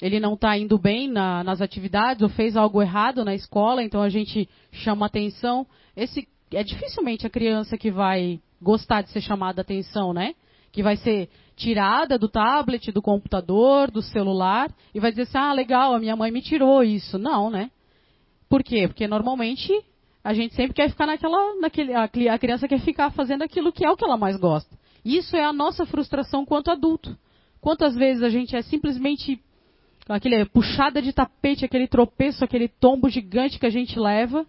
ele 0.00 0.20
não 0.20 0.34
está 0.34 0.56
indo 0.56 0.78
bem 0.78 1.08
na, 1.08 1.42
nas 1.42 1.60
atividades 1.60 2.22
ou 2.22 2.28
fez 2.28 2.56
algo 2.56 2.80
errado 2.80 3.24
na 3.24 3.34
escola, 3.34 3.82
então 3.82 4.00
a 4.00 4.08
gente 4.08 4.48
chama 4.70 5.06
atenção. 5.06 5.66
Esse 5.96 6.28
é 6.52 6.62
dificilmente 6.62 7.26
a 7.26 7.30
criança 7.30 7.76
que 7.76 7.90
vai 7.90 8.40
gostar 8.62 9.02
de 9.02 9.10
ser 9.10 9.20
chamada 9.20 9.60
atenção, 9.60 10.12
né? 10.12 10.34
Que 10.72 10.82
vai 10.82 10.96
ser 10.96 11.28
tirada 11.58 12.16
do 12.16 12.28
tablet, 12.28 12.92
do 12.92 13.02
computador, 13.02 13.90
do 13.90 14.00
celular 14.00 14.70
e 14.94 15.00
vai 15.00 15.10
dizer 15.10 15.22
assim: 15.22 15.38
"Ah, 15.38 15.52
legal, 15.52 15.92
a 15.92 15.98
minha 15.98 16.16
mãe 16.16 16.30
me 16.30 16.40
tirou 16.40 16.82
isso". 16.82 17.18
Não, 17.18 17.50
né? 17.50 17.70
Por 18.48 18.62
quê? 18.62 18.86
Porque 18.88 19.06
normalmente 19.06 19.72
a 20.22 20.32
gente 20.32 20.54
sempre 20.54 20.74
quer 20.74 20.88
ficar 20.88 21.06
naquela, 21.06 21.60
naquele, 21.60 21.94
a 21.94 22.38
criança 22.38 22.68
quer 22.68 22.80
ficar 22.80 23.10
fazendo 23.10 23.42
aquilo 23.42 23.72
que 23.72 23.84
é 23.84 23.90
o 23.90 23.96
que 23.96 24.04
ela 24.04 24.16
mais 24.16 24.38
gosta. 24.38 24.78
Isso 25.04 25.36
é 25.36 25.44
a 25.44 25.52
nossa 25.52 25.84
frustração 25.84 26.44
quanto 26.44 26.70
adulto. 26.70 27.16
Quantas 27.60 27.94
vezes 27.94 28.22
a 28.22 28.28
gente 28.28 28.54
é 28.54 28.62
simplesmente 28.62 29.40
aquele 30.08 30.44
puxada 30.46 31.02
de 31.02 31.12
tapete, 31.12 31.64
aquele 31.64 31.86
tropeço, 31.86 32.44
aquele 32.44 32.68
tombo 32.68 33.08
gigante 33.08 33.58
que 33.58 33.66
a 33.66 33.70
gente 33.70 33.98
leva. 33.98 34.46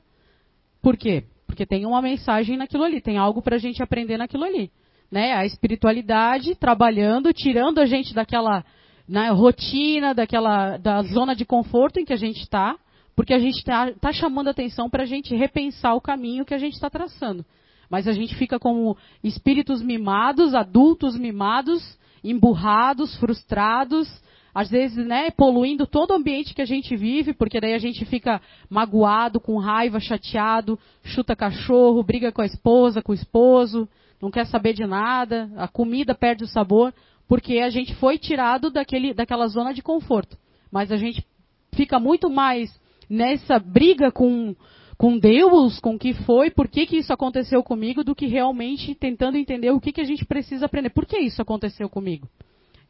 Por 0.81 0.95
quê? 0.95 1.23
Porque 1.45 1.65
tem 1.65 1.85
uma 1.85 2.01
mensagem 2.01 2.55
naquilo 2.55 2.83
ali, 2.83 3.01
tem 3.01 3.17
algo 3.17 3.41
para 3.41 3.55
a 3.55 3.59
gente 3.59 3.81
aprender 3.81 4.17
naquilo 4.17 4.43
ali. 4.43 4.71
Né? 5.11 5.33
A 5.33 5.45
espiritualidade 5.45 6.55
trabalhando, 6.55 7.33
tirando 7.33 7.79
a 7.79 7.85
gente 7.85 8.13
daquela 8.13 8.63
né, 9.07 9.29
rotina, 9.31 10.13
daquela 10.13 10.77
da 10.77 11.01
zona 11.01 11.35
de 11.35 11.43
conforto 11.43 11.99
em 11.99 12.05
que 12.05 12.13
a 12.13 12.17
gente 12.17 12.41
está, 12.41 12.77
porque 13.15 13.33
a 13.33 13.39
gente 13.39 13.57
está 13.57 13.91
tá 13.93 14.13
chamando 14.13 14.49
atenção 14.49 14.89
para 14.89 15.03
a 15.03 15.05
gente 15.07 15.35
repensar 15.35 15.95
o 15.95 16.01
caminho 16.01 16.45
que 16.45 16.53
a 16.53 16.59
gente 16.59 16.73
está 16.73 16.89
traçando. 16.89 17.43
Mas 17.89 18.07
a 18.07 18.13
gente 18.13 18.35
fica 18.35 18.59
como 18.59 18.95
espíritos 19.23 19.81
mimados, 19.81 20.53
adultos 20.53 21.17
mimados, 21.17 21.97
emburrados, 22.23 23.17
frustrados, 23.17 24.07
às 24.53 24.69
vezes, 24.69 25.05
né, 25.05 25.31
poluindo 25.31 25.87
todo 25.87 26.11
o 26.11 26.15
ambiente 26.15 26.53
que 26.53 26.61
a 26.61 26.65
gente 26.65 26.95
vive, 26.95 27.33
porque 27.33 27.59
daí 27.59 27.73
a 27.73 27.79
gente 27.79 28.05
fica 28.05 28.41
magoado, 28.69 29.39
com 29.39 29.57
raiva, 29.57 29.99
chateado, 29.99 30.77
chuta 31.03 31.35
cachorro, 31.35 32.03
briga 32.03 32.31
com 32.31 32.41
a 32.41 32.45
esposa, 32.45 33.01
com 33.01 33.11
o 33.11 33.15
esposo, 33.15 33.87
não 34.21 34.29
quer 34.29 34.45
saber 34.45 34.73
de 34.73 34.85
nada, 34.85 35.49
a 35.55 35.67
comida 35.67 36.13
perde 36.13 36.43
o 36.43 36.47
sabor, 36.47 36.93
porque 37.27 37.59
a 37.59 37.69
gente 37.69 37.95
foi 37.95 38.17
tirado 38.17 38.69
daquele, 38.69 39.13
daquela 39.13 39.47
zona 39.47 39.73
de 39.73 39.81
conforto. 39.81 40.37
Mas 40.71 40.91
a 40.91 40.97
gente 40.97 41.25
fica 41.73 41.99
muito 41.99 42.29
mais 42.29 42.69
nessa 43.09 43.59
briga 43.59 44.11
com, 44.11 44.55
com 44.97 45.17
Deus, 45.17 45.79
com 45.79 45.95
o 45.95 45.99
que 45.99 46.13
foi, 46.13 46.51
por 46.51 46.67
que, 46.67 46.85
que 46.85 46.97
isso 46.97 47.13
aconteceu 47.13 47.63
comigo, 47.63 48.03
do 48.03 48.15
que 48.15 48.27
realmente 48.27 48.93
tentando 48.93 49.37
entender 49.37 49.71
o 49.71 49.79
que, 49.79 49.91
que 49.91 50.01
a 50.01 50.05
gente 50.05 50.25
precisa 50.25 50.65
aprender. 50.65 50.89
Por 50.89 51.05
que 51.05 51.17
isso 51.17 51.41
aconteceu 51.41 51.89
comigo? 51.89 52.27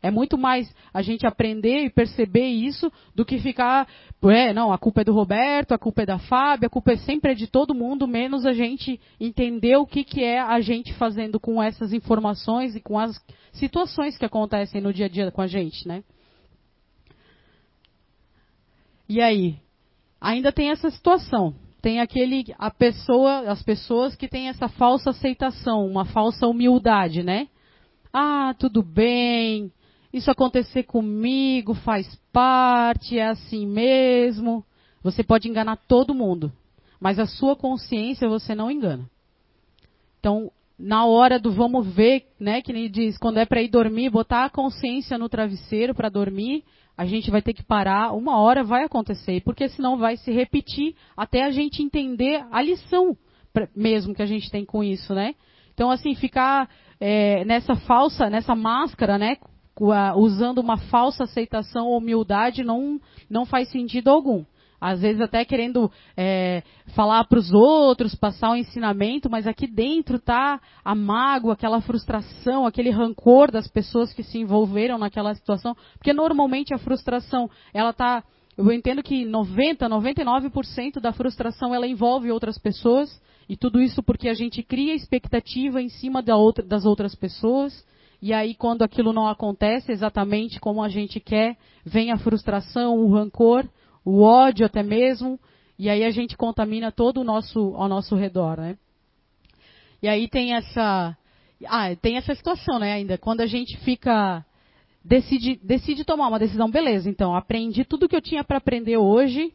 É 0.01 0.10
muito 0.10 0.38
mais 0.38 0.74
a 0.94 1.01
gente 1.01 1.27
aprender 1.27 1.84
e 1.84 1.89
perceber 1.89 2.48
isso 2.48 2.91
do 3.13 3.25
que 3.25 3.38
ficar, 3.38 3.86
é, 4.24 4.53
não, 4.53 4.72
a 4.72 4.77
culpa 4.77 5.01
é 5.01 5.03
do 5.03 5.13
Roberto, 5.13 5.74
a 5.74 5.77
culpa 5.77 6.03
é 6.03 6.06
da 6.06 6.18
Fábio, 6.18 6.68
a 6.68 6.70
culpa 6.70 6.94
é 6.94 6.98
sempre 6.98 7.36
de 7.36 7.48
todo 7.48 7.75
mundo, 7.75 8.08
menos 8.08 8.46
a 8.46 8.53
gente 8.53 9.00
entender 9.20 9.75
o 9.75 9.86
que, 9.86 10.06
que 10.06 10.24
é 10.24 10.39
a 10.39 10.62
gente 10.62 10.94
fazendo 10.94 11.38
com 11.38 11.62
essas 11.62 11.91
informações 11.91 12.75
e 12.75 12.79
com 12.79 12.98
as 12.98 13.20
situações 13.51 14.18
que 14.18 14.25
acontecem 14.25 14.79
no 14.79 14.94
dia 14.94 15.08
a 15.08 15.10
dia 15.10 15.32
com 15.32 15.41
a 15.41 15.48
gente, 15.48 15.86
né? 15.86 16.01
E 19.10 19.20
aí, 19.22 19.58
ainda 20.22 20.51
tem 20.51 20.70
essa 20.70 20.89
situação. 20.91 21.56
Tem 21.82 22.00
aquele, 22.00 22.46
a 22.58 22.70
pessoa, 22.70 23.50
as 23.50 23.63
pessoas 23.63 24.15
que 24.15 24.27
têm 24.27 24.50
essa 24.50 24.68
falsa 24.68 25.10
aceitação, 25.10 25.86
uma 25.86 26.06
falsa 26.06 26.46
humildade, 26.46 27.24
né? 27.24 27.48
Ah, 28.13 28.53
tudo 28.58 28.84
bem, 28.84 29.72
isso 30.12 30.32
acontecer 30.32 30.84
comigo 30.84 31.74
faz 31.74 32.20
parte, 32.32 33.18
é 33.18 33.28
assim 33.28 33.66
mesmo. 33.66 34.63
Você 35.04 35.24
pode 35.24 35.48
enganar 35.48 35.78
todo 35.88 36.13
mundo, 36.13 36.51
mas 37.00 37.20
a 37.20 37.25
sua 37.25 37.56
consciência 37.56 38.28
você 38.28 38.54
não 38.54 38.72
engana. 38.72 39.10
Então, 40.20 40.51
na 40.78 41.06
hora 41.06 41.39
do 41.39 41.51
vamos 41.51 41.88
ver, 41.88 42.25
né, 42.39 42.62
que 42.62 42.72
ele 42.72 42.89
diz, 42.89 43.18
quando 43.18 43.38
é 43.38 43.46
para 43.46 43.62
ir 43.62 43.70
dormir, 43.70 44.10
botar 44.10 44.46
a 44.46 44.50
consciência 44.50 45.18
no 45.18 45.30
travesseiro 45.30 45.94
para 45.94 46.10
dormir, 46.10 46.63
a 46.98 47.06
gente 47.06 47.32
vai 47.32 47.42
ter 47.42 47.54
que 47.54 47.63
parar, 47.63 48.12
uma 48.13 48.39
hora 48.39 48.63
vai 48.63 48.84
acontecer, 48.84 49.42
porque 49.44 49.70
senão 49.70 49.98
vai 49.98 50.18
se 50.18 50.32
repetir 50.32 50.96
até 51.16 51.44
a 51.44 51.51
gente 51.51 51.82
entender 51.82 52.44
a 52.51 52.62
lição 52.62 53.16
mesmo 53.75 54.13
que 54.13 54.22
a 54.22 54.25
gente 54.25 54.50
tem 54.51 54.63
com 54.63 54.84
isso, 54.84 55.13
né? 55.13 55.34
Então, 55.74 55.89
assim, 55.89 56.13
ficar 56.16 56.70
é, 57.00 57.44
nessa 57.46 57.75
falsa, 57.75 58.30
nessa 58.30 58.56
máscara, 58.56 59.18
né, 59.18 59.38
usando 60.15 60.59
uma 60.59 60.77
falsa 60.77 61.24
aceitação 61.24 61.88
ou 61.88 61.98
humildade 61.98 62.63
não, 62.63 63.00
não 63.29 63.45
faz 63.45 63.69
sentido 63.69 64.09
algum. 64.09 64.43
Às 64.81 65.01
vezes 65.01 65.21
até 65.21 65.43
querendo 65.43 65.91
é, 66.15 66.63
falar 66.95 67.25
para 67.25 67.39
os 67.39 67.51
outros, 67.51 68.15
passar 68.15 68.50
o 68.50 68.53
um 68.53 68.55
ensinamento, 68.55 69.29
mas 69.29 69.45
aqui 69.45 69.67
dentro 69.67 70.15
está 70.15 70.59
a 70.86 70.95
mágoa, 70.95 71.53
aquela 71.53 71.81
frustração, 71.81 72.65
aquele 72.65 72.89
rancor 72.89 73.51
das 73.51 73.67
pessoas 73.67 74.13
que 74.13 74.24
se 74.24 74.38
envolveram 74.38 74.98
naquela 74.98 75.36
situação. 75.36 75.75
Porque 75.98 76.13
normalmente 76.13 76.74
a 76.74 76.77
frustração, 76.77 77.50
ela 77.74 77.89
está. 77.89 78.24
Eu 78.57 78.71
entendo 78.71 79.03
que 79.03 79.25
90, 79.25 79.88
99% 79.89 81.00
da 81.01 81.12
frustração 81.12 81.74
ela 81.75 81.88
envolve 81.88 82.31
outras 82.31 82.57
pessoas, 82.57 83.21
e 83.48 83.57
tudo 83.57 83.81
isso 83.81 84.03
porque 84.03 84.29
a 84.29 84.33
gente 84.33 84.62
cria 84.63 84.93
expectativa 84.93 85.81
em 85.81 85.89
cima 85.89 86.21
da 86.21 86.38
outra, 86.38 86.63
das 86.63 86.86
outras 86.86 87.15
pessoas. 87.15 87.86
E 88.22 88.34
aí, 88.34 88.54
quando 88.54 88.82
aquilo 88.82 89.14
não 89.14 89.28
acontece 89.28 89.92
exatamente 89.92 90.60
como 90.60 90.84
a 90.84 90.90
gente 90.90 91.20
quer, 91.20 91.58
vem 91.86 92.12
a 92.12 92.18
frustração, 92.18 92.98
o 92.98 93.14
rancor, 93.14 93.66
o 94.04 94.22
ódio 94.22 94.66
até 94.66 94.84
mesmo, 94.84 95.40
e 95.78 95.90
aí 95.90 96.04
a 96.04 96.12
gente 96.12 96.36
contamina 96.36 96.92
todo 96.92 97.22
o 97.22 97.24
nosso 97.24 97.74
ao 97.78 97.88
nosso 97.88 98.16
redor, 98.16 98.58
né? 98.58 98.78
E 100.02 100.08
aí 100.08 100.28
tem 100.28 100.54
essa 100.54 101.18
ah, 101.66 101.96
tem 101.96 102.18
essa 102.18 102.36
situação, 102.36 102.80
né, 102.80 102.94
ainda, 102.94 103.18
quando 103.18 103.42
a 103.42 103.46
gente 103.46 103.78
fica 103.80 104.46
decide 105.04 105.60
decide 105.64 106.04
tomar 106.04 106.28
uma 106.28 106.40
decisão, 106.40 106.70
beleza, 106.70 107.10
então, 107.10 107.34
aprendi 107.34 107.86
tudo 107.86 108.08
que 108.08 108.16
eu 108.16 108.22
tinha 108.22 108.44
para 108.44 108.58
aprender 108.58 108.98
hoje. 108.98 109.54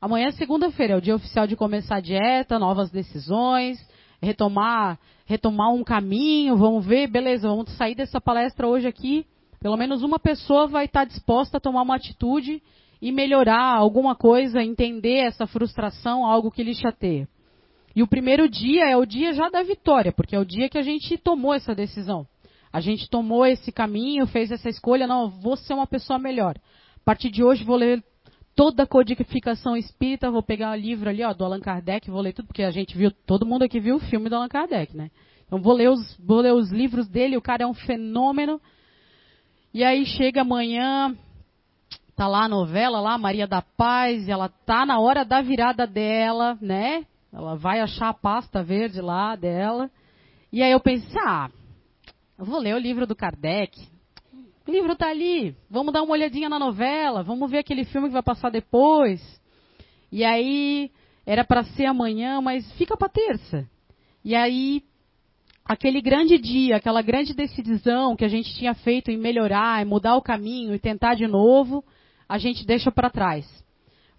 Amanhã 0.00 0.28
é 0.28 0.32
segunda-feira, 0.32 0.94
é 0.94 0.96
o 0.96 1.00
dia 1.00 1.16
oficial 1.16 1.46
de 1.46 1.56
começar 1.56 1.96
a 1.96 2.00
dieta, 2.00 2.58
novas 2.58 2.90
decisões, 2.90 3.78
retomar, 4.22 4.98
retomar 5.24 5.72
um 5.72 5.84
caminho, 5.84 6.56
vamos 6.56 6.84
ver, 6.84 7.08
beleza, 7.08 7.48
vamos 7.48 7.70
sair 7.76 7.94
dessa 7.94 8.20
palestra 8.20 8.66
hoje 8.66 8.86
aqui. 8.86 9.26
Pelo 9.60 9.76
menos 9.76 10.02
uma 10.02 10.18
pessoa 10.18 10.66
vai 10.66 10.84
estar 10.84 11.04
disposta 11.04 11.56
a 11.56 11.60
tomar 11.60 11.82
uma 11.82 11.96
atitude 11.96 12.62
e 13.00 13.12
melhorar 13.12 13.76
alguma 13.76 14.14
coisa, 14.14 14.62
entender 14.62 15.26
essa 15.26 15.46
frustração, 15.46 16.24
algo 16.24 16.50
que 16.50 16.62
lhe 16.62 16.74
chateia. 16.74 17.28
E 17.94 18.02
o 18.02 18.06
primeiro 18.06 18.48
dia 18.48 18.84
é 18.90 18.96
o 18.96 19.06
dia 19.06 19.32
já 19.32 19.48
da 19.48 19.62
vitória, 19.62 20.12
porque 20.12 20.36
é 20.36 20.38
o 20.38 20.44
dia 20.44 20.68
que 20.68 20.78
a 20.78 20.82
gente 20.82 21.16
tomou 21.16 21.54
essa 21.54 21.74
decisão. 21.74 22.26
A 22.72 22.80
gente 22.80 23.08
tomou 23.08 23.46
esse 23.46 23.72
caminho, 23.72 24.26
fez 24.26 24.50
essa 24.50 24.68
escolha, 24.68 25.06
não, 25.06 25.30
vou 25.30 25.56
ser 25.56 25.72
uma 25.72 25.86
pessoa 25.86 26.18
melhor. 26.18 26.56
partir 27.04 27.30
de 27.30 27.42
hoje 27.42 27.64
vou 27.64 27.76
ler 27.76 28.04
toda 28.56 28.84
a 28.84 28.86
codificação 28.86 29.76
espírita, 29.76 30.30
vou 30.30 30.42
pegar 30.42 30.72
o 30.72 30.80
livro 30.80 31.10
ali, 31.10 31.22
ó, 31.22 31.34
do 31.34 31.44
Allan 31.44 31.60
Kardec, 31.60 32.10
vou 32.10 32.22
ler 32.22 32.32
tudo, 32.32 32.46
porque 32.46 32.62
a 32.62 32.70
gente 32.70 32.96
viu, 32.96 33.12
todo 33.26 33.44
mundo 33.44 33.62
aqui 33.62 33.78
viu 33.78 33.96
o 33.96 34.00
filme 34.00 34.30
do 34.30 34.34
Allan 34.34 34.48
Kardec, 34.48 34.96
né? 34.96 35.10
Então 35.46 35.60
vou 35.60 35.74
ler 35.74 35.90
os, 35.90 36.16
vou 36.18 36.40
ler 36.40 36.54
os 36.54 36.72
livros 36.72 37.06
dele, 37.06 37.36
o 37.36 37.42
cara 37.42 37.64
é 37.64 37.66
um 37.66 37.74
fenômeno. 37.74 38.60
E 39.74 39.84
aí 39.84 40.06
chega 40.06 40.40
amanhã, 40.40 41.14
tá 42.16 42.26
lá 42.26 42.44
a 42.44 42.48
novela 42.48 42.98
lá, 42.98 43.18
Maria 43.18 43.46
da 43.46 43.60
Paz, 43.60 44.26
ela 44.26 44.48
tá 44.48 44.86
na 44.86 44.98
hora 44.98 45.22
da 45.22 45.42
virada 45.42 45.86
dela, 45.86 46.56
né? 46.60 47.04
Ela 47.30 47.54
vai 47.56 47.80
achar 47.80 48.08
a 48.08 48.14
pasta 48.14 48.62
verde 48.62 49.02
lá 49.02 49.36
dela. 49.36 49.90
E 50.50 50.62
aí 50.62 50.72
eu 50.72 50.80
pensei, 50.80 51.20
ah, 51.26 51.50
eu 52.38 52.46
vou 52.46 52.58
ler 52.58 52.74
o 52.74 52.78
livro 52.78 53.06
do 53.06 53.14
Kardec. 53.14 53.78
O 54.66 54.70
livro 54.70 54.96
tá 54.96 55.08
ali, 55.08 55.54
vamos 55.70 55.92
dar 55.92 56.02
uma 56.02 56.12
olhadinha 56.12 56.48
na 56.48 56.58
novela, 56.58 57.22
vamos 57.22 57.48
ver 57.48 57.58
aquele 57.58 57.84
filme 57.84 58.08
que 58.08 58.12
vai 58.12 58.22
passar 58.22 58.50
depois. 58.50 59.20
E 60.10 60.24
aí 60.24 60.90
era 61.24 61.44
para 61.44 61.62
ser 61.62 61.86
amanhã, 61.86 62.40
mas 62.40 62.70
fica 62.72 62.96
para 62.96 63.08
terça. 63.08 63.68
E 64.24 64.34
aí 64.34 64.82
aquele 65.64 66.00
grande 66.00 66.36
dia, 66.36 66.76
aquela 66.76 67.00
grande 67.00 67.32
decisão 67.32 68.16
que 68.16 68.24
a 68.24 68.28
gente 68.28 68.54
tinha 68.56 68.74
feito 68.74 69.08
em 69.10 69.16
melhorar, 69.16 69.82
em 69.82 69.88
mudar 69.88 70.16
o 70.16 70.22
caminho 70.22 70.74
e 70.74 70.80
tentar 70.80 71.14
de 71.14 71.28
novo, 71.28 71.84
a 72.28 72.36
gente 72.36 72.66
deixa 72.66 72.90
para 72.90 73.08
trás. 73.08 73.46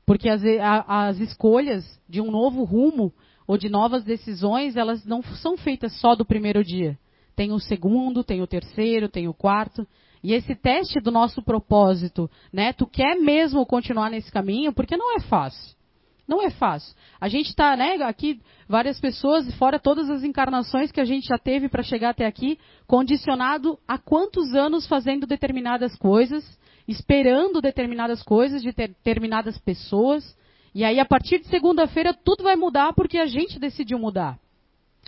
Porque 0.05 0.29
as, 0.29 0.41
a, 0.61 1.07
as 1.07 1.19
escolhas 1.19 1.83
de 2.07 2.21
um 2.21 2.31
novo 2.31 2.63
rumo 2.63 3.13
ou 3.45 3.57
de 3.57 3.67
novas 3.67 4.05
decisões, 4.05 4.77
elas 4.77 5.05
não 5.05 5.21
são 5.21 5.57
feitas 5.57 5.99
só 5.99 6.15
do 6.15 6.25
primeiro 6.25 6.63
dia. 6.63 6.97
Tem 7.35 7.51
o 7.51 7.59
segundo, 7.59 8.23
tem 8.23 8.41
o 8.41 8.47
terceiro, 8.47 9.09
tem 9.09 9.27
o 9.27 9.33
quarto. 9.33 9.85
E 10.27 10.33
esse 10.33 10.53
teste 10.55 10.99
do 10.99 11.09
nosso 11.09 11.41
propósito, 11.41 12.29
né? 12.51 12.73
Tu 12.73 12.85
quer 12.85 13.15
mesmo 13.15 13.65
continuar 13.65 14.09
nesse 14.09 14.29
caminho? 14.29 14.73
Porque 14.73 14.97
não 14.97 15.15
é 15.15 15.21
fácil. 15.21 15.73
Não 16.27 16.45
é 16.45 16.49
fácil. 16.49 16.93
A 17.17 17.29
gente 17.29 17.47
está, 17.47 17.77
né, 17.77 17.93
aqui, 18.03 18.41
várias 18.67 18.99
pessoas, 18.99 19.49
fora 19.55 19.79
todas 19.79 20.09
as 20.09 20.25
encarnações 20.25 20.91
que 20.91 20.99
a 20.99 21.05
gente 21.05 21.25
já 21.29 21.37
teve 21.37 21.69
para 21.69 21.81
chegar 21.81 22.09
até 22.09 22.25
aqui, 22.25 22.59
condicionado 22.85 23.79
a 23.87 23.97
quantos 23.97 24.53
anos 24.53 24.85
fazendo 24.85 25.25
determinadas 25.25 25.95
coisas, 25.95 26.59
esperando 26.85 27.61
determinadas 27.61 28.21
coisas 28.21 28.61
de 28.61 28.73
determinadas 28.73 29.57
pessoas. 29.59 30.37
E 30.75 30.83
aí, 30.83 30.99
a 30.99 31.05
partir 31.05 31.39
de 31.39 31.47
segunda-feira, 31.47 32.13
tudo 32.13 32.43
vai 32.43 32.57
mudar 32.57 32.91
porque 32.91 33.17
a 33.17 33.27
gente 33.27 33.57
decidiu 33.57 33.97
mudar. 33.97 34.37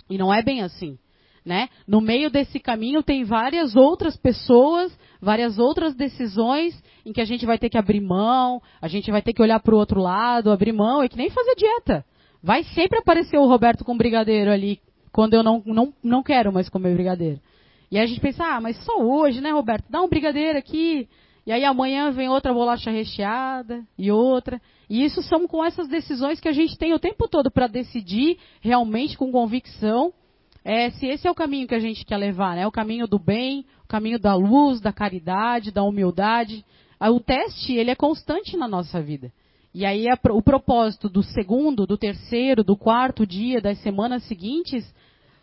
E 0.08 0.16
não 0.16 0.32
é 0.32 0.42
bem 0.42 0.62
assim. 0.62 0.98
Né? 1.44 1.68
No 1.86 2.00
meio 2.00 2.30
desse 2.30 2.60
caminho 2.60 3.02
tem 3.02 3.24
várias 3.24 3.74
outras 3.74 4.16
pessoas, 4.16 4.96
várias 5.20 5.58
outras 5.58 5.94
decisões 5.94 6.80
em 7.04 7.12
que 7.12 7.20
a 7.20 7.24
gente 7.24 7.46
vai 7.46 7.58
ter 7.58 7.70
que 7.70 7.78
abrir 7.78 8.00
mão, 8.00 8.60
a 8.80 8.88
gente 8.88 9.10
vai 9.10 9.22
ter 9.22 9.32
que 9.32 9.40
olhar 9.40 9.58
para 9.60 9.74
o 9.74 9.78
outro 9.78 10.00
lado, 10.00 10.50
abrir 10.50 10.72
mão, 10.72 11.02
é 11.02 11.08
que 11.08 11.16
nem 11.16 11.30
fazer 11.30 11.54
dieta. 11.56 12.04
Vai 12.42 12.62
sempre 12.64 12.98
aparecer 12.98 13.38
o 13.38 13.46
Roberto 13.46 13.84
com 13.84 13.96
brigadeiro 13.96 14.50
ali, 14.50 14.80
quando 15.12 15.34
eu 15.34 15.42
não, 15.42 15.62
não, 15.64 15.94
não 16.02 16.22
quero 16.22 16.52
mais 16.52 16.68
comer 16.68 16.94
brigadeiro. 16.94 17.40
E 17.90 17.98
aí 17.98 18.04
a 18.04 18.06
gente 18.06 18.20
pensa, 18.20 18.44
ah, 18.44 18.60
mas 18.60 18.76
só 18.84 19.02
hoje, 19.02 19.40
né, 19.40 19.50
Roberto? 19.50 19.86
Dá 19.90 20.00
um 20.00 20.08
brigadeiro 20.08 20.58
aqui. 20.58 21.08
E 21.46 21.52
aí 21.52 21.64
amanhã 21.64 22.10
vem 22.10 22.28
outra 22.28 22.52
bolacha 22.52 22.90
recheada 22.90 23.82
e 23.98 24.12
outra. 24.12 24.60
E 24.88 25.04
isso 25.04 25.22
são 25.22 25.48
com 25.48 25.64
essas 25.64 25.88
decisões 25.88 26.38
que 26.38 26.48
a 26.48 26.52
gente 26.52 26.78
tem 26.78 26.92
o 26.92 26.98
tempo 26.98 27.28
todo 27.28 27.50
para 27.50 27.66
decidir 27.66 28.38
realmente 28.60 29.16
com 29.16 29.32
convicção 29.32 30.12
é, 30.64 30.90
se 30.90 31.06
esse 31.06 31.26
é 31.26 31.30
o 31.30 31.34
caminho 31.34 31.66
que 31.66 31.74
a 31.74 31.80
gente 31.80 32.04
quer 32.04 32.16
levar, 32.16 32.56
né? 32.56 32.66
O 32.66 32.72
caminho 32.72 33.06
do 33.06 33.18
bem, 33.18 33.64
o 33.84 33.88
caminho 33.88 34.18
da 34.18 34.34
luz, 34.34 34.80
da 34.80 34.92
caridade, 34.92 35.70
da 35.70 35.82
humildade. 35.82 36.64
O 37.00 37.18
teste, 37.18 37.74
ele 37.74 37.90
é 37.90 37.94
constante 37.94 38.56
na 38.56 38.68
nossa 38.68 39.00
vida. 39.00 39.32
E 39.72 39.86
aí 39.86 40.06
o 40.30 40.42
propósito 40.42 41.08
do 41.08 41.22
segundo, 41.22 41.86
do 41.86 41.96
terceiro, 41.96 42.62
do 42.62 42.76
quarto 42.76 43.26
dia, 43.26 43.60
das 43.60 43.78
semanas 43.78 44.22
seguintes, 44.24 44.84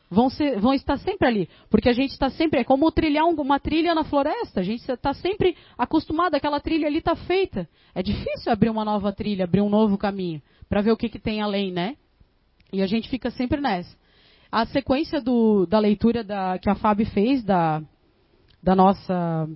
vão, 0.09 0.29
ser, 0.29 0.59
vão 0.59 0.73
estar 0.73 0.97
sempre 0.97 1.27
ali. 1.27 1.49
Porque 1.69 1.89
a 1.89 1.93
gente 1.93 2.11
está 2.11 2.29
sempre, 2.29 2.59
é 2.59 2.63
como 2.63 2.91
trilhar 2.91 3.25
uma 3.25 3.59
trilha 3.59 3.95
na 3.95 4.03
floresta. 4.03 4.59
A 4.59 4.63
gente 4.63 4.87
está 4.89 5.13
sempre 5.13 5.55
acostumado, 5.77 6.35
aquela 6.35 6.59
trilha 6.59 6.87
ali 6.87 6.99
está 6.99 7.15
feita. 7.15 7.67
É 7.95 8.03
difícil 8.03 8.51
abrir 8.51 8.69
uma 8.69 8.85
nova 8.85 9.11
trilha, 9.11 9.45
abrir 9.45 9.61
um 9.61 9.69
novo 9.69 9.97
caminho, 9.97 10.41
para 10.69 10.81
ver 10.81 10.91
o 10.91 10.97
que, 10.97 11.09
que 11.09 11.19
tem 11.19 11.41
além, 11.41 11.71
né? 11.71 11.95
E 12.71 12.83
a 12.83 12.85
gente 12.85 13.09
fica 13.09 13.31
sempre 13.31 13.59
nessa. 13.61 13.95
A 14.57 14.65
sequência 14.65 15.21
do, 15.21 15.67
da 15.67 15.77
leitura 15.77 16.23
da, 16.23 16.57
que 16.57 16.67
a 16.67 16.73
Fábio 16.73 17.05
fez 17.11 17.43
da, 17.43 17.79
da 18.63 18.75
nossa 18.75 19.47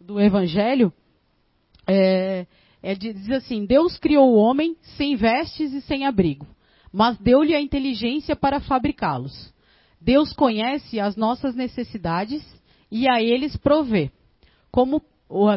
do 0.00 0.20
Evangelho 0.20 0.92
é, 1.86 2.44
é 2.82 2.96
de, 2.96 3.12
diz 3.12 3.30
assim: 3.30 3.64
Deus 3.64 3.96
criou 3.96 4.32
o 4.32 4.36
homem 4.36 4.76
sem 4.96 5.14
vestes 5.14 5.72
e 5.72 5.80
sem 5.82 6.04
abrigo, 6.04 6.48
mas 6.92 7.16
deu-lhe 7.18 7.54
a 7.54 7.60
inteligência 7.60 8.34
para 8.34 8.58
fabricá-los. 8.58 9.54
Deus 10.00 10.32
conhece 10.32 10.98
as 10.98 11.14
nossas 11.14 11.54
necessidades 11.54 12.44
e 12.90 13.08
a 13.08 13.22
eles 13.22 13.56
provê, 13.56 14.10
como, 14.68 15.00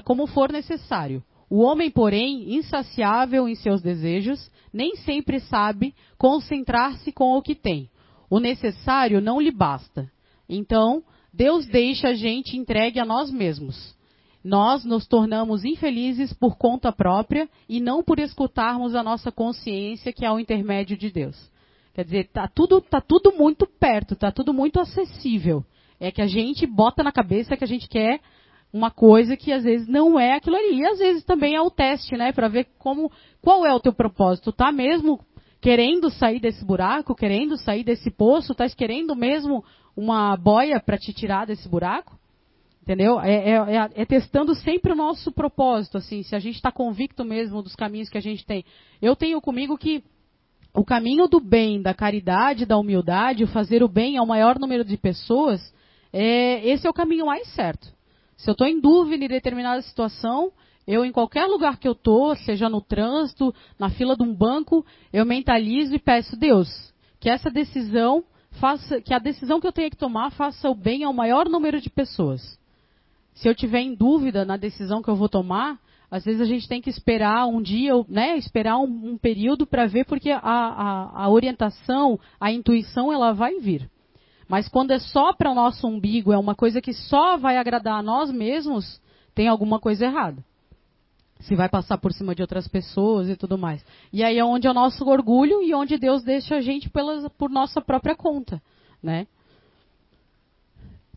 como 0.06 0.28
for 0.28 0.52
necessário. 0.52 1.24
O 1.50 1.64
homem, 1.64 1.90
porém, 1.90 2.54
insaciável 2.54 3.48
em 3.48 3.56
seus 3.56 3.82
desejos, 3.82 4.52
nem 4.72 4.98
sempre 4.98 5.40
sabe 5.40 5.96
concentrar-se 6.16 7.12
com 7.12 7.36
o 7.36 7.42
que 7.42 7.56
tem 7.56 7.90
o 8.30 8.40
necessário 8.40 9.22
não 9.22 9.40
lhe 9.40 9.52
basta. 9.52 10.12
Então, 10.50 11.04
Deus 11.34 11.66
deixa 11.68 12.10
a 12.10 12.14
gente 12.14 12.58
entregue 12.58 13.00
a 13.00 13.06
nós 13.06 13.32
mesmos. 13.32 13.96
Nós 14.44 14.86
nos 14.86 15.06
tornamos 15.06 15.66
infelizes 15.66 16.32
por 16.34 16.58
conta 16.58 16.92
própria 16.92 17.50
e 17.68 17.82
não 17.82 18.02
por 18.02 18.20
escutarmos 18.20 18.96
a 18.96 19.04
nossa 19.04 19.32
consciência, 19.32 20.14
que 20.14 20.26
é 20.26 20.32
o 20.32 20.40
intermédio 20.40 20.98
de 20.98 21.12
Deus. 21.12 21.36
Quer 21.94 22.06
dizer, 22.06 22.26
está 22.26 22.48
tudo, 22.48 22.80
tá 22.80 23.02
tudo 23.02 23.34
muito 23.34 23.66
perto, 23.66 24.14
está 24.14 24.32
tudo 24.32 24.54
muito 24.54 24.80
acessível. 24.80 25.66
É 26.00 26.12
que 26.12 26.22
a 26.22 26.28
gente 26.28 26.66
bota 26.66 27.04
na 27.04 27.12
cabeça 27.12 27.58
que 27.58 27.64
a 27.64 27.68
gente 27.68 27.90
quer 27.90 28.22
uma 28.72 28.92
coisa 28.92 29.36
que 29.36 29.52
às 29.52 29.64
vezes 29.64 29.88
não 29.88 30.20
é 30.20 30.34
aquilo 30.34 30.56
ali. 30.56 30.80
E 30.80 30.86
às 30.86 31.00
vezes 31.00 31.24
também 31.24 31.56
é 31.56 31.62
o 31.62 31.72
teste, 31.72 32.16
né? 32.16 32.32
Para 32.32 32.48
ver 32.48 32.68
como, 32.78 33.12
qual 33.42 33.66
é 33.66 33.74
o 33.74 33.80
teu 33.80 33.92
propósito. 33.92 34.52
Tá 34.52 34.72
mesmo 34.72 35.20
querendo 35.62 36.10
sair 36.10 36.40
desse 36.40 36.64
buraco, 36.64 37.16
querendo 37.16 37.58
sair 37.58 37.84
desse 37.84 38.12
poço, 38.12 38.52
estás 38.52 38.74
querendo 38.74 39.16
mesmo 39.16 39.64
uma 39.96 40.36
boia 40.38 40.80
para 40.80 40.98
te 40.98 41.14
tirar 41.14 41.46
desse 41.46 41.68
buraco? 41.68 42.18
Entendeu? 42.82 43.20
É, 43.20 43.34
é, 43.34 43.52
é, 43.52 43.90
é, 43.96 44.06
testando 44.06 44.56
sempre 44.56 44.94
o 44.94 44.96
nosso 44.96 45.30
propósito, 45.32 45.98
assim, 45.98 46.24
se 46.24 46.34
a 46.36 46.40
gente 46.40 46.56
está 46.56 46.72
convicto 46.72 47.26
mesmo 47.26 47.62
dos 47.62 47.76
caminhos 47.76 48.10
que 48.10 48.18
a 48.18 48.22
gente 48.22 48.46
tem. 48.46 48.64
Eu 49.02 49.14
tenho 49.14 49.42
comigo 49.42 49.78
que 49.78 50.02
o 50.74 50.86
caminho 50.86 51.28
do 51.28 51.42
bem, 51.42 51.82
da 51.82 51.94
caridade, 51.94 52.66
da 52.66 52.78
humildade, 52.78 53.44
o 53.44 53.48
fazer 53.48 53.84
o 53.84 53.90
bem 53.90 54.18
ao 54.18 54.26
maior 54.26 54.58
número 54.58 54.86
de 54.86 54.96
pessoas, 54.96 55.74
é, 56.14 56.66
esse 56.66 56.88
é 56.88 56.90
o 56.90 56.94
caminho 56.94 57.26
mais 57.26 57.48
certo. 57.54 57.92
Se 58.38 58.50
eu 58.50 58.54
estou 58.54 58.68
em 58.68 58.80
dúvida 58.80 59.26
em 59.26 59.28
determinada 59.28 59.82
situação, 59.82 60.52
eu, 60.88 61.04
em 61.04 61.12
qualquer 61.12 61.46
lugar 61.46 61.78
que 61.78 61.88
eu 61.88 61.92
estou, 61.92 62.34
seja 62.38 62.70
no 62.70 62.80
trânsito, 62.80 63.54
na 63.78 63.90
fila 63.90 64.16
de 64.16 64.24
um 64.24 64.34
banco, 64.34 64.86
eu 65.12 65.26
mentalizo 65.26 65.94
e 65.94 66.00
peço, 66.00 66.38
Deus, 66.38 66.70
que 67.20 67.30
essa 67.30 67.50
decisão 67.50 68.24
faça, 68.52 69.02
que 69.02 69.14
a 69.14 69.20
decisão 69.20 69.60
que 69.60 69.68
eu 69.68 69.74
tenha 69.74 69.90
que 69.90 69.98
tomar 69.98 70.32
faça 70.32 70.70
o 70.70 70.74
bem 70.74 71.04
ao 71.04 71.12
maior 71.12 71.50
número 71.50 71.82
de 71.82 71.90
pessoas. 71.90 72.58
Se 73.34 73.50
eu 73.50 73.54
tiver 73.54 73.82
em 73.82 73.94
dúvida 73.94 74.46
na 74.46 74.56
decisão 74.56 75.02
que 75.02 75.10
eu 75.10 75.16
vou 75.18 75.28
tomar, 75.28 75.78
às 76.10 76.24
vezes 76.24 76.40
a 76.40 76.46
gente 76.46 76.70
tem 76.70 76.82
que 76.82 76.90
esperar 76.90 77.46
um 77.48 77.62
dia, 77.62 77.92
né, 78.08 78.38
esperar 78.38 78.78
um, 78.78 79.12
um 79.12 79.18
período 79.18 79.68
para 79.68 79.88
ver, 79.88 80.06
porque 80.06 80.32
a, 80.32 80.40
a, 80.40 81.24
a 81.26 81.30
orientação, 81.30 82.18
a 82.40 82.50
intuição, 82.50 83.12
ela 83.12 83.34
vai 83.34 83.60
vir. 83.60 83.90
Mas 84.48 84.70
quando 84.70 84.92
é 84.92 85.00
só 85.00 85.34
para 85.34 85.52
o 85.52 85.56
nosso 85.56 85.86
umbigo, 85.86 86.32
é 86.32 86.38
uma 86.38 86.56
coisa 86.56 86.82
que 86.82 86.94
só 86.94 87.36
vai 87.36 87.58
agradar 87.58 88.00
a 88.00 88.02
nós 88.02 88.32
mesmos, 88.32 89.02
tem 89.36 89.50
alguma 89.50 89.82
coisa 89.82 90.06
errada 90.06 90.42
se 91.40 91.56
vai 91.56 91.70
passar 91.70 91.98
por 91.98 92.12
cima 92.12 92.34
de 92.34 92.42
outras 92.42 92.68
pessoas 92.68 93.30
e 93.30 93.36
tudo 93.36 93.58
mais. 93.58 93.84
E 94.12 94.24
aí 94.24 94.38
é 94.38 94.46
onde 94.46 94.68
é 94.68 94.72
o 94.72 94.74
nosso 94.74 95.06
orgulho 95.06 95.62
e 95.62 95.74
onde 95.74 95.98
Deus 95.98 96.24
deixa 96.24 96.56
a 96.56 96.62
gente 96.62 96.90
pelas, 96.90 97.28
por 97.38 97.50
nossa 97.50 97.82
própria 97.82 98.16
conta, 98.16 98.62
né? 99.02 99.28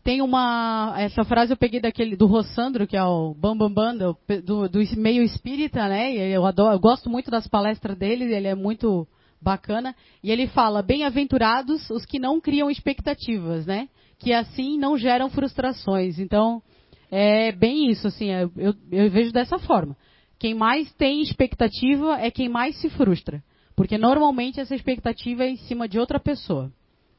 Tem 0.03 0.21
uma 0.21 0.95
essa 0.97 1.23
frase 1.23 1.53
eu 1.53 1.57
peguei 1.57 1.79
daquele 1.79 2.15
do 2.15 2.25
Rossandro 2.25 2.87
que 2.87 2.97
é 2.97 3.03
o 3.03 3.35
Bambam 3.35 3.71
Bam, 3.71 3.95
Bam 3.95 4.15
do, 4.43 4.67
do, 4.67 4.79
meio 4.97 5.21
espírita, 5.21 5.87
né? 5.87 6.11
Eu 6.13 6.45
adoro, 6.45 6.73
eu 6.73 6.79
gosto 6.79 7.09
muito 7.09 7.29
das 7.29 7.47
palestras 7.47 7.95
dele, 7.97 8.33
ele 8.33 8.47
é 8.47 8.55
muito 8.55 9.07
bacana 9.39 9.95
e 10.23 10.31
ele 10.31 10.47
fala: 10.47 10.81
bem-aventurados 10.81 11.89
os 11.91 12.05
que 12.05 12.17
não 12.17 12.41
criam 12.41 12.69
expectativas, 12.69 13.65
né? 13.65 13.89
Que 14.17 14.33
assim 14.33 14.77
não 14.77 14.97
geram 14.97 15.29
frustrações. 15.29 16.17
Então 16.17 16.63
é 17.11 17.51
bem 17.51 17.91
isso, 17.91 18.07
assim, 18.07 18.31
é, 18.31 18.43
eu, 18.55 18.73
eu 18.91 19.11
vejo 19.11 19.31
dessa 19.31 19.59
forma. 19.59 19.95
Quem 20.41 20.55
mais 20.55 20.91
tem 20.93 21.21
expectativa 21.21 22.19
é 22.19 22.31
quem 22.31 22.49
mais 22.49 22.75
se 22.81 22.89
frustra. 22.89 23.43
Porque 23.75 23.95
normalmente 23.95 24.59
essa 24.59 24.73
expectativa 24.73 25.43
é 25.43 25.51
em 25.51 25.57
cima 25.57 25.87
de 25.87 25.99
outra 25.99 26.19
pessoa. 26.19 26.71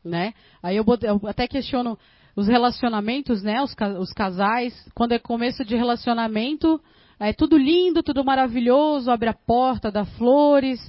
Né? 0.04 0.34
Aí 0.60 0.76
eu, 0.76 0.84
eu 1.02 1.20
até 1.28 1.46
questiono 1.46 1.96
os 2.34 2.48
relacionamentos, 2.48 3.40
né? 3.40 3.62
Os, 3.62 3.76
os, 4.00 4.12
casais, 4.12 4.74
quando 4.92 5.12
é 5.12 5.20
começo 5.20 5.64
de 5.64 5.76
relacionamento, 5.76 6.80
é 7.20 7.32
tudo 7.32 7.56
lindo, 7.56 8.02
tudo 8.02 8.24
maravilhoso, 8.24 9.08
abre 9.08 9.28
a 9.28 9.34
porta, 9.34 9.92
dá 9.92 10.04
flores, 10.04 10.80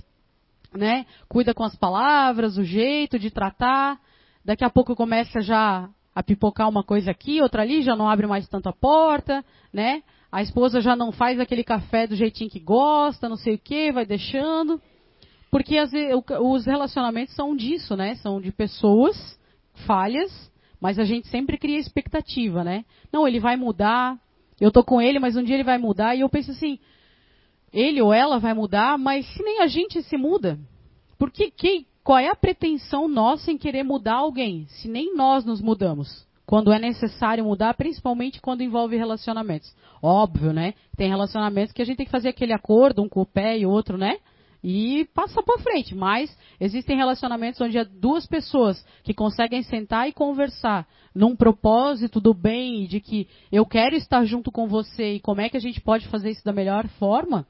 né? 0.73 1.05
Cuida 1.29 1.53
com 1.53 1.63
as 1.63 1.75
palavras, 1.75 2.57
o 2.57 2.63
jeito 2.63 3.19
de 3.19 3.29
tratar. 3.29 3.99
Daqui 4.43 4.65
a 4.65 4.71
pouco 4.71 4.95
começa 4.95 5.39
já 5.39 5.87
a 6.15 6.23
pipocar 6.23 6.67
uma 6.67 6.83
coisa 6.83 7.11
aqui, 7.11 7.43
outra 7.43 7.61
ali, 7.61 7.83
já 7.83 7.95
não 7.95 8.09
abre 8.09 8.25
mais 8.25 8.49
tanto 8.49 8.69
a 8.69 8.73
porta, 8.73 9.45
né? 9.71 10.01
A 10.33 10.41
esposa 10.41 10.81
já 10.81 10.95
não 10.95 11.11
faz 11.11 11.39
aquele 11.39 11.63
café 11.63 12.07
do 12.07 12.15
jeitinho 12.15 12.49
que 12.49 12.59
gosta, 12.59 13.29
não 13.29 13.35
sei 13.35 13.53
o 13.53 13.59
que, 13.59 13.91
vai 13.91 14.03
deixando. 14.03 14.81
Porque 15.51 15.77
as, 15.77 15.91
os 16.41 16.65
relacionamentos 16.65 17.35
são 17.35 17.55
disso, 17.55 17.95
né? 17.95 18.15
São 18.15 18.41
de 18.41 18.51
pessoas 18.51 19.39
falhas, 19.85 20.51
mas 20.81 20.97
a 20.97 21.03
gente 21.03 21.27
sempre 21.27 21.55
cria 21.55 21.77
expectativa, 21.77 22.63
né? 22.63 22.83
Não, 23.11 23.27
ele 23.27 23.39
vai 23.39 23.55
mudar, 23.55 24.19
eu 24.59 24.71
tô 24.71 24.83
com 24.83 24.99
ele, 24.99 25.19
mas 25.19 25.35
um 25.35 25.43
dia 25.43 25.53
ele 25.53 25.63
vai 25.63 25.77
mudar, 25.77 26.15
e 26.15 26.21
eu 26.21 26.29
penso 26.29 26.49
assim, 26.49 26.79
ele 27.71 28.01
ou 28.01 28.11
ela 28.11 28.39
vai 28.39 28.55
mudar, 28.55 28.97
mas 28.97 29.27
se 29.35 29.43
nem 29.43 29.61
a 29.61 29.67
gente 29.67 30.01
se 30.01 30.17
muda, 30.17 30.59
por 31.15 31.29
que, 31.29 31.51
que 31.51 31.85
qual 32.03 32.17
é 32.17 32.29
a 32.29 32.35
pretensão 32.35 33.07
nossa 33.07 33.51
em 33.51 33.57
querer 33.59 33.83
mudar 33.83 34.15
alguém, 34.15 34.65
se 34.65 34.87
nem 34.87 35.15
nós 35.15 35.45
nos 35.45 35.61
mudamos? 35.61 36.25
Quando 36.45 36.73
é 36.73 36.79
necessário 36.79 37.45
mudar, 37.45 37.73
principalmente 37.75 38.41
quando 38.41 38.61
envolve 38.61 38.97
relacionamentos. 38.97 39.73
Óbvio, 40.01 40.51
né? 40.51 40.73
Tem 40.97 41.09
relacionamentos 41.09 41.73
que 41.73 41.81
a 41.81 41.85
gente 41.85 41.97
tem 41.97 42.05
que 42.05 42.11
fazer 42.11 42.29
aquele 42.29 42.53
acordo, 42.53 43.01
um 43.01 43.09
com 43.09 43.21
o 43.21 43.25
pé 43.25 43.57
e 43.57 43.65
outro, 43.65 43.97
né? 43.97 44.17
E 44.63 45.05
passa 45.13 45.41
para 45.41 45.61
frente. 45.61 45.95
Mas 45.95 46.35
existem 46.59 46.97
relacionamentos 46.97 47.61
onde 47.61 47.77
há 47.77 47.83
duas 47.83 48.25
pessoas 48.25 48.85
que 49.03 49.13
conseguem 49.13 49.63
sentar 49.63 50.07
e 50.07 50.13
conversar 50.13 50.87
num 51.15 51.35
propósito 51.35 52.19
do 52.19 52.33
bem, 52.33 52.87
de 52.87 52.99
que 52.99 53.27
eu 53.51 53.65
quero 53.65 53.95
estar 53.95 54.25
junto 54.25 54.51
com 54.51 54.67
você 54.67 55.13
e 55.13 55.19
como 55.19 55.41
é 55.41 55.49
que 55.49 55.57
a 55.57 55.61
gente 55.61 55.79
pode 55.79 56.07
fazer 56.07 56.31
isso 56.31 56.43
da 56.43 56.51
melhor 56.51 56.87
forma, 56.99 57.45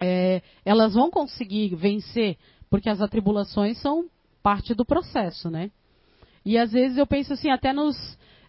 é, 0.00 0.42
elas 0.64 0.94
vão 0.94 1.10
conseguir 1.10 1.74
vencer 1.74 2.36
porque 2.68 2.88
as 2.88 3.00
atribulações 3.00 3.78
são 3.78 4.06
parte 4.42 4.74
do 4.74 4.84
processo, 4.84 5.50
né? 5.50 5.70
E 6.44 6.56
às 6.58 6.72
vezes 6.72 6.96
eu 6.96 7.06
penso 7.06 7.32
assim, 7.32 7.50
até 7.50 7.72
nos, 7.72 7.96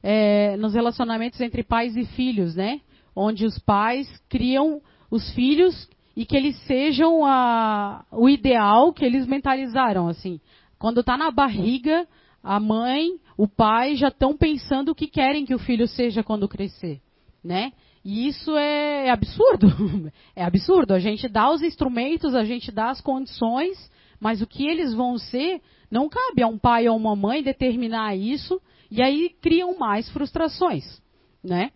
é, 0.02 0.56
nos 0.58 0.74
relacionamentos 0.74 1.40
entre 1.42 1.64
pais 1.64 1.96
e 1.96 2.06
filhos, 2.06 2.56
né? 2.56 2.82
Onde 3.16 3.46
os 3.46 3.58
pais 3.60 4.08
criam 4.30 4.82
os 5.10 5.30
filhos 5.34 5.90
e 6.16 6.26
que 6.26 6.36
eles 6.36 6.58
sejam 6.64 7.26
a, 7.26 8.06
o 8.12 8.30
ideal 8.30 8.94
que 8.94 9.04
eles 9.04 9.26
mentalizaram, 9.28 10.08
assim. 10.08 10.40
Quando 10.80 11.02
está 11.02 11.18
na 11.18 11.32
barriga, 11.32 12.08
a 12.44 12.60
mãe, 12.60 13.20
o 13.38 13.48
pai 13.48 13.96
já 13.96 14.08
estão 14.08 14.36
pensando 14.36 14.90
o 14.90 14.96
que 14.96 15.08
querem 15.08 15.46
que 15.46 15.54
o 15.54 15.60
filho 15.60 15.88
seja 15.88 16.24
quando 16.24 16.48
crescer, 16.48 17.02
né? 17.44 17.72
E 18.04 18.28
isso 18.28 18.58
é, 18.58 19.08
é 19.08 19.10
absurdo. 19.12 19.68
é 20.36 20.44
absurdo. 20.44 20.94
A 20.94 21.00
gente 21.00 21.28
dá 21.28 21.52
os 21.52 21.62
instrumentos, 21.62 22.34
a 22.34 22.44
gente 22.44 22.72
dá 22.72 22.90
as 22.90 23.00
condições, 23.00 23.78
mas 24.22 24.40
o 24.40 24.48
que 24.48 24.68
eles 24.68 24.94
vão 24.94 25.18
ser, 25.18 25.60
não 25.90 26.08
cabe 26.08 26.44
a 26.44 26.48
um 26.48 26.60
pai 26.60 26.88
ou 26.88 26.96
uma 26.96 27.16
mãe 27.16 27.42
determinar 27.42 28.16
isso, 28.16 28.62
e 28.92 29.02
aí 29.02 29.36
criam 29.42 29.76
mais 29.80 30.08
frustrações, 30.12 31.02
né? 31.44 31.72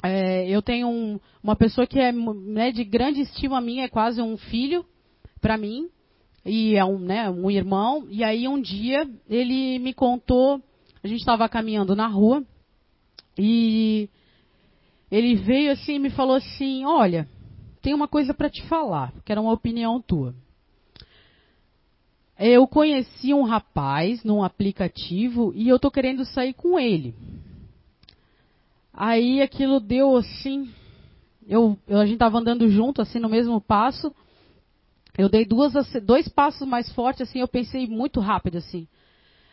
É, 0.00 0.48
eu 0.48 0.62
tenho 0.62 0.86
um, 0.86 1.18
uma 1.42 1.56
pessoa 1.56 1.84
que 1.84 1.98
é 1.98 2.12
né, 2.12 2.70
de 2.70 2.84
grande 2.84 3.22
estima 3.22 3.60
minha, 3.60 3.86
é 3.86 3.88
quase 3.88 4.22
um 4.22 4.36
filho 4.36 4.86
para 5.40 5.58
mim, 5.58 5.88
e 6.46 6.76
é 6.76 6.84
um, 6.84 7.00
né, 7.00 7.28
um 7.28 7.50
irmão. 7.50 8.06
E 8.08 8.22
aí 8.22 8.46
um 8.46 8.60
dia 8.60 9.10
ele 9.28 9.80
me 9.80 9.92
contou, 9.92 10.62
a 11.02 11.08
gente 11.08 11.18
estava 11.18 11.48
caminhando 11.48 11.96
na 11.96 12.06
rua, 12.06 12.44
e 13.36 14.08
ele 15.10 15.34
veio 15.34 15.72
assim 15.72 15.94
e 15.94 15.98
me 15.98 16.10
falou 16.10 16.36
assim, 16.36 16.84
olha, 16.84 17.28
tem 17.82 17.92
uma 17.94 18.06
coisa 18.06 18.32
para 18.32 18.48
te 18.48 18.62
falar, 18.68 19.12
que 19.24 19.32
era 19.32 19.40
uma 19.40 19.52
opinião 19.52 20.00
tua. 20.00 20.32
Eu 22.38 22.68
conheci 22.68 23.34
um 23.34 23.42
rapaz 23.42 24.22
num 24.22 24.44
aplicativo 24.44 25.52
e 25.56 25.68
eu 25.68 25.78
tô 25.78 25.90
querendo 25.90 26.24
sair 26.24 26.52
com 26.52 26.78
ele. 26.78 27.14
Aí 28.92 29.42
aquilo 29.42 29.80
deu 29.80 30.16
assim. 30.16 30.70
Eu, 31.48 31.76
a 31.88 32.06
gente 32.06 32.18
tava 32.18 32.38
andando 32.38 32.68
junto, 32.70 33.02
assim, 33.02 33.18
no 33.18 33.28
mesmo 33.28 33.60
passo. 33.60 34.14
Eu 35.16 35.28
dei 35.28 35.44
duas, 35.44 35.72
dois 36.04 36.28
passos 36.28 36.66
mais 36.66 36.92
fortes, 36.92 37.22
assim, 37.22 37.40
eu 37.40 37.48
pensei 37.48 37.88
muito 37.88 38.20
rápido, 38.20 38.58
assim. 38.58 38.86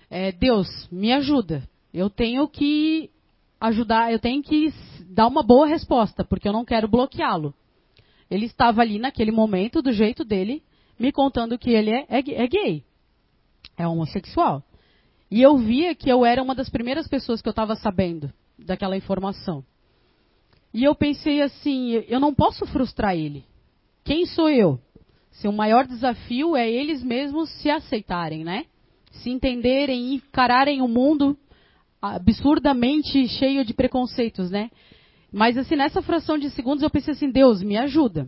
É, 0.10 0.32
Deus, 0.32 0.68
me 0.92 1.12
ajuda. 1.12 1.68
Eu 1.92 2.08
tenho 2.08 2.48
que 2.48 3.10
ajudar, 3.60 4.12
eu 4.12 4.20
tenho 4.20 4.44
que 4.44 4.72
dar 5.10 5.26
uma 5.26 5.42
boa 5.42 5.66
resposta, 5.66 6.24
porque 6.24 6.48
eu 6.48 6.54
não 6.54 6.64
quero 6.64 6.88
bloqueá-lo. 6.88 7.52
Ele 8.30 8.46
estava 8.46 8.82
ali 8.82 9.00
naquele 9.00 9.32
momento, 9.32 9.82
do 9.82 9.92
jeito 9.92 10.24
dele, 10.24 10.62
me 11.00 11.12
contando 11.12 11.58
que 11.58 11.70
ele 11.70 11.92
é, 11.92 12.06
é, 12.10 12.20
é 12.20 12.48
gay, 12.48 12.84
é 13.78 13.88
homossexual. 13.88 14.64
E 15.30 15.42
eu 15.42 15.58
via 15.58 15.96
que 15.96 16.10
eu 16.10 16.26
era 16.26 16.42
uma 16.42 16.56
das 16.56 16.70
primeiras 16.70 17.08
pessoas 17.08 17.42
que 17.42 17.48
eu 17.48 17.52
estava 17.52 17.76
sabendo 17.76 18.32
daquela 18.58 18.96
informação. 18.96 19.64
E 20.74 20.84
eu 20.84 20.94
pensei 20.94 21.42
assim, 21.42 21.92
eu 22.08 22.20
não 22.20 22.34
posso 22.34 22.66
frustrar 22.66 23.16
ele. 23.16 23.46
Quem 24.04 24.26
sou 24.26 24.50
eu? 24.50 24.80
Seu 25.32 25.52
maior 25.52 25.86
desafio 25.86 26.56
é 26.56 26.70
eles 26.70 27.04
mesmos 27.04 27.50
se 27.62 27.70
aceitarem, 27.70 28.44
né? 28.44 28.66
Se 29.12 29.30
entenderem 29.30 30.10
e 30.10 30.16
encararem 30.16 30.82
o 30.82 30.88
mundo 30.88 31.38
absurdamente 32.02 33.28
cheio 33.28 33.66
de 33.66 33.74
preconceitos, 33.74 34.52
né? 34.52 34.70
Mas 35.32 35.58
assim, 35.58 35.76
nessa 35.76 36.02
fração 36.02 36.38
de 36.38 36.50
segundos 36.52 36.84
eu 36.84 36.90
pensei 36.90 37.14
assim, 37.14 37.30
Deus, 37.30 37.62
me 37.62 37.78
ajuda. 37.78 38.28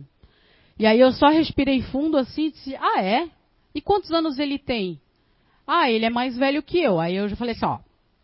E 0.78 0.86
aí 0.86 1.00
eu 1.00 1.12
só 1.12 1.28
respirei 1.28 1.82
fundo 1.82 2.16
assim 2.16 2.46
e 2.46 2.52
disse, 2.52 2.76
ah, 2.76 3.02
é? 3.02 3.28
E 3.74 3.80
quantos 3.80 4.12
anos 4.12 4.38
ele 4.38 4.58
tem? 4.58 5.00
Ah, 5.66 5.90
ele 5.90 6.04
é 6.04 6.10
mais 6.10 6.36
velho 6.36 6.62
que 6.62 6.78
eu. 6.78 7.00
Aí 7.00 7.16
eu 7.16 7.28
já 7.28 7.36
falei 7.36 7.54
assim, 7.54 7.66
ó, 7.66 7.78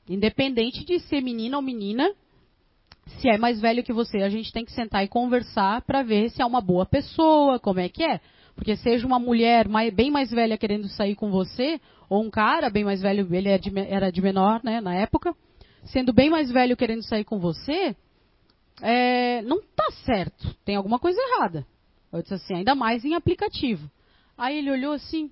independente 0.08 0.84
de 0.84 1.00
ser 1.00 1.20
menino 1.20 1.56
ou 1.56 1.62
menina, 1.62 2.10
se 3.18 3.28
é 3.28 3.36
mais 3.36 3.60
velho 3.60 3.82
que 3.82 3.92
você, 3.92 4.18
a 4.18 4.28
gente 4.28 4.52
tem 4.52 4.64
que 4.64 4.72
sentar 4.72 5.04
e 5.04 5.08
conversar 5.08 5.82
para 5.82 6.02
ver 6.02 6.30
se 6.30 6.40
é 6.40 6.46
uma 6.46 6.60
boa 6.60 6.86
pessoa, 6.86 7.58
como 7.58 7.80
é 7.80 7.88
que 7.88 8.04
é. 8.04 8.20
Porque 8.54 8.76
seja 8.76 9.06
uma 9.06 9.18
mulher 9.18 9.68
mais, 9.68 9.92
bem 9.92 10.10
mais 10.10 10.30
velha 10.30 10.56
querendo 10.56 10.88
sair 10.88 11.16
com 11.16 11.30
você, 11.30 11.80
ou 12.08 12.22
um 12.22 12.30
cara 12.30 12.70
bem 12.70 12.84
mais 12.84 13.02
velho, 13.02 13.28
ele 13.34 13.48
era 13.48 13.56
é 13.56 13.58
de, 13.58 13.78
era 13.78 14.10
de 14.12 14.22
menor, 14.22 14.60
né, 14.62 14.80
na 14.80 14.94
época, 14.94 15.34
sendo 15.84 16.12
bem 16.12 16.30
mais 16.30 16.50
velho 16.50 16.76
querendo 16.76 17.02
sair 17.02 17.24
com 17.24 17.38
você, 17.38 17.96
é, 18.80 19.42
não 19.42 19.60
tá 19.60 19.90
certo, 20.04 20.54
tem 20.64 20.76
alguma 20.76 20.98
coisa 20.98 21.20
errada. 21.20 21.66
Eu 22.14 22.22
disse 22.22 22.34
assim, 22.34 22.54
ainda 22.54 22.76
mais 22.76 23.04
em 23.04 23.14
aplicativo. 23.14 23.90
Aí 24.38 24.58
ele 24.58 24.70
olhou 24.70 24.92
assim, 24.92 25.30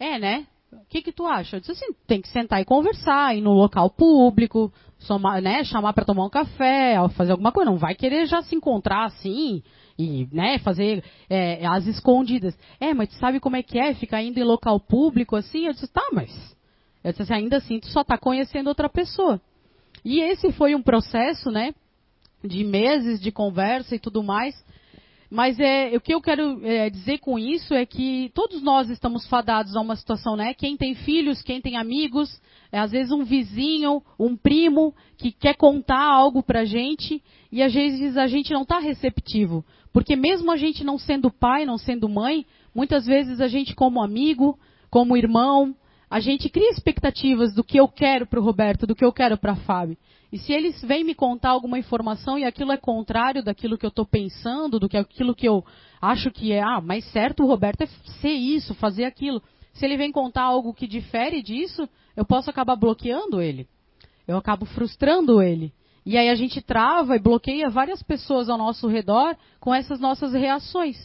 é, 0.00 0.18
né? 0.18 0.46
O 0.72 0.86
que, 0.88 1.02
que 1.02 1.12
tu 1.12 1.26
acha? 1.26 1.56
Eu 1.56 1.60
disse 1.60 1.72
assim, 1.72 1.94
tem 2.06 2.20
que 2.20 2.28
sentar 2.28 2.60
e 2.60 2.64
conversar, 2.64 3.36
ir 3.36 3.42
no 3.42 3.52
local 3.52 3.90
público, 3.90 4.72
somar, 4.98 5.40
né, 5.42 5.62
chamar 5.64 5.92
para 5.92 6.04
tomar 6.04 6.24
um 6.24 6.30
café, 6.30 6.96
fazer 7.10 7.32
alguma 7.32 7.52
coisa. 7.52 7.70
Não 7.70 7.76
vai 7.76 7.94
querer 7.94 8.26
já 8.26 8.42
se 8.42 8.56
encontrar 8.56 9.04
assim 9.04 9.62
e 9.98 10.26
né, 10.32 10.58
fazer 10.60 11.04
é, 11.28 11.64
as 11.66 11.86
escondidas. 11.86 12.58
É, 12.80 12.94
mas 12.94 13.10
tu 13.10 13.16
sabe 13.16 13.38
como 13.38 13.56
é 13.56 13.62
que 13.62 13.78
é 13.78 13.94
ficar 13.94 14.22
indo 14.22 14.40
em 14.40 14.44
local 14.44 14.80
público 14.80 15.36
assim? 15.36 15.66
Eu 15.66 15.74
disse, 15.74 15.92
tá, 15.92 16.08
mas 16.12 16.56
eu 17.04 17.12
disse 17.12 17.22
assim, 17.22 17.34
ainda 17.34 17.58
assim 17.58 17.78
tu 17.78 17.88
só 17.88 18.00
está 18.00 18.16
conhecendo 18.16 18.68
outra 18.68 18.88
pessoa. 18.88 19.40
E 20.02 20.20
esse 20.20 20.50
foi 20.52 20.74
um 20.74 20.82
processo, 20.82 21.50
né, 21.50 21.74
de 22.42 22.64
meses 22.64 23.20
de 23.20 23.30
conversa 23.30 23.94
e 23.94 23.98
tudo 23.98 24.22
mais. 24.22 24.54
Mas 25.30 25.58
é, 25.58 25.96
o 25.96 26.00
que 26.00 26.14
eu 26.14 26.20
quero 26.20 26.64
é, 26.64 26.90
dizer 26.90 27.18
com 27.18 27.38
isso 27.38 27.74
é 27.74 27.84
que 27.84 28.30
todos 28.34 28.62
nós 28.62 28.90
estamos 28.90 29.26
fadados 29.26 29.74
a 29.74 29.80
uma 29.80 29.96
situação, 29.96 30.36
né? 30.36 30.54
Quem 30.54 30.76
tem 30.76 30.94
filhos, 30.94 31.42
quem 31.42 31.60
tem 31.60 31.76
amigos, 31.76 32.40
é, 32.70 32.78
às 32.78 32.92
vezes 32.92 33.10
um 33.10 33.24
vizinho, 33.24 34.02
um 34.18 34.36
primo 34.36 34.94
que 35.16 35.32
quer 35.32 35.56
contar 35.56 36.02
algo 36.02 36.42
pra 36.42 36.64
gente 36.64 37.22
e 37.50 37.62
às 37.62 37.72
vezes 37.72 38.16
a 38.16 38.26
gente 38.26 38.52
não 38.52 38.62
está 38.62 38.78
receptivo. 38.78 39.64
Porque 39.92 40.16
mesmo 40.16 40.50
a 40.50 40.56
gente 40.56 40.84
não 40.84 40.98
sendo 40.98 41.30
pai, 41.30 41.64
não 41.64 41.78
sendo 41.78 42.08
mãe, 42.08 42.44
muitas 42.74 43.06
vezes 43.06 43.40
a 43.40 43.48
gente 43.48 43.74
como 43.74 44.02
amigo, 44.02 44.58
como 44.90 45.16
irmão, 45.16 45.74
a 46.10 46.20
gente 46.20 46.48
cria 46.48 46.70
expectativas 46.70 47.54
do 47.54 47.64
que 47.64 47.78
eu 47.78 47.88
quero 47.88 48.26
para 48.26 48.38
o 48.38 48.42
Roberto, 48.42 48.86
do 48.86 48.94
que 48.94 49.04
eu 49.04 49.12
quero 49.12 49.36
para 49.36 49.52
a 49.52 49.56
Fábio. 49.56 49.96
E 50.34 50.38
se 50.40 50.52
eles 50.52 50.82
vêm 50.82 51.04
me 51.04 51.14
contar 51.14 51.50
alguma 51.50 51.78
informação 51.78 52.36
e 52.36 52.44
aquilo 52.44 52.72
é 52.72 52.76
contrário 52.76 53.40
daquilo 53.40 53.78
que 53.78 53.86
eu 53.86 53.90
estou 53.90 54.04
pensando, 54.04 54.80
do 54.80 54.88
que 54.88 54.96
aquilo 54.96 55.32
que 55.32 55.46
eu 55.48 55.64
acho 56.02 56.28
que 56.32 56.50
é, 56.50 56.60
ah, 56.60 56.80
mais 56.80 57.04
certo 57.12 57.44
o 57.44 57.46
Roberto 57.46 57.82
é 57.82 57.86
ser 58.20 58.32
isso, 58.32 58.74
fazer 58.74 59.04
aquilo. 59.04 59.40
Se 59.74 59.84
ele 59.84 59.96
vem 59.96 60.10
contar 60.10 60.42
algo 60.42 60.74
que 60.74 60.88
difere 60.88 61.40
disso, 61.40 61.88
eu 62.16 62.24
posso 62.24 62.50
acabar 62.50 62.74
bloqueando 62.74 63.40
ele. 63.40 63.68
Eu 64.26 64.36
acabo 64.36 64.66
frustrando 64.66 65.40
ele. 65.40 65.72
E 66.04 66.18
aí 66.18 66.28
a 66.28 66.34
gente 66.34 66.60
trava 66.60 67.14
e 67.14 67.20
bloqueia 67.20 67.70
várias 67.70 68.02
pessoas 68.02 68.48
ao 68.48 68.58
nosso 68.58 68.88
redor 68.88 69.36
com 69.60 69.72
essas 69.72 70.00
nossas 70.00 70.32
reações. 70.32 70.96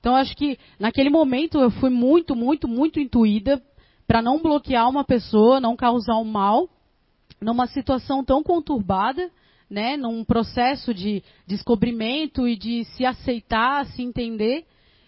Então 0.00 0.16
acho 0.16 0.36
que 0.36 0.58
naquele 0.80 1.10
momento 1.10 1.60
eu 1.60 1.70
fui 1.70 1.90
muito, 1.90 2.34
muito, 2.34 2.66
muito 2.66 2.98
intuída 2.98 3.62
para 4.04 4.20
não 4.20 4.42
bloquear 4.42 4.90
uma 4.90 5.04
pessoa, 5.04 5.60
não 5.60 5.76
causar 5.76 6.16
um 6.16 6.24
mal 6.24 6.68
numa 7.40 7.66
situação 7.66 8.24
tão 8.24 8.42
conturbada, 8.42 9.30
né, 9.68 9.96
num 9.96 10.24
processo 10.24 10.92
de 10.92 11.22
descobrimento 11.46 12.46
e 12.46 12.56
de 12.56 12.84
se 12.84 13.04
aceitar, 13.04 13.86
se 13.86 14.02
entender. 14.02 14.64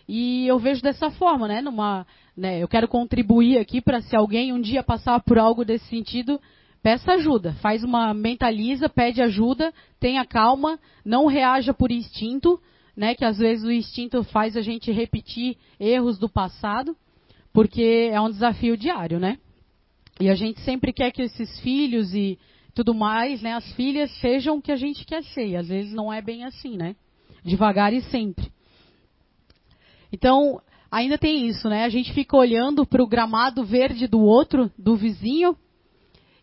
E 0.08 0.46
eu 0.46 0.58
vejo 0.58 0.82
dessa 0.82 1.10
forma, 1.10 1.48
né, 1.48 1.60
numa, 1.60 2.06
né, 2.36 2.62
eu 2.62 2.68
quero 2.68 2.88
contribuir 2.88 3.58
aqui 3.58 3.80
para 3.80 4.00
se 4.00 4.16
alguém 4.16 4.52
um 4.52 4.60
dia 4.60 4.82
passar 4.82 5.20
por 5.20 5.38
algo 5.38 5.64
desse 5.64 5.86
sentido, 5.86 6.40
peça 6.82 7.12
ajuda, 7.12 7.52
faz 7.54 7.82
uma 7.82 8.14
mentaliza, 8.14 8.88
pede 8.88 9.20
ajuda, 9.20 9.72
tenha 9.98 10.24
calma, 10.24 10.78
não 11.04 11.26
reaja 11.26 11.74
por 11.74 11.90
instinto, 11.90 12.60
né, 12.96 13.14
que 13.14 13.24
às 13.24 13.38
vezes 13.38 13.64
o 13.64 13.72
instinto 13.72 14.22
faz 14.24 14.56
a 14.56 14.62
gente 14.62 14.90
repetir 14.90 15.56
erros 15.78 16.18
do 16.18 16.28
passado, 16.28 16.96
porque 17.52 18.10
é 18.12 18.20
um 18.20 18.30
desafio 18.30 18.76
diário, 18.76 19.18
né? 19.18 19.38
E 20.20 20.30
a 20.30 20.34
gente 20.34 20.60
sempre 20.60 20.92
quer 20.92 21.10
que 21.10 21.22
esses 21.22 21.60
filhos 21.60 22.14
e 22.14 22.38
tudo 22.74 22.94
mais, 22.94 23.40
né, 23.42 23.54
as 23.54 23.70
filhas 23.72 24.10
sejam 24.20 24.56
o 24.56 24.62
que 24.62 24.72
a 24.72 24.76
gente 24.76 25.04
quer 25.04 25.22
ser. 25.24 25.56
Às 25.56 25.68
vezes 25.68 25.92
não 25.92 26.12
é 26.12 26.20
bem 26.20 26.44
assim, 26.44 26.76
né? 26.76 26.94
Devagar 27.44 27.92
e 27.92 28.02
sempre. 28.02 28.50
Então, 30.12 30.60
ainda 30.90 31.18
tem 31.18 31.46
isso, 31.46 31.68
né? 31.68 31.84
A 31.84 31.88
gente 31.88 32.12
fica 32.12 32.36
olhando 32.36 32.86
para 32.86 33.02
o 33.02 33.06
gramado 33.06 33.64
verde 33.64 34.06
do 34.06 34.20
outro, 34.20 34.70
do 34.78 34.96
vizinho, 34.96 35.56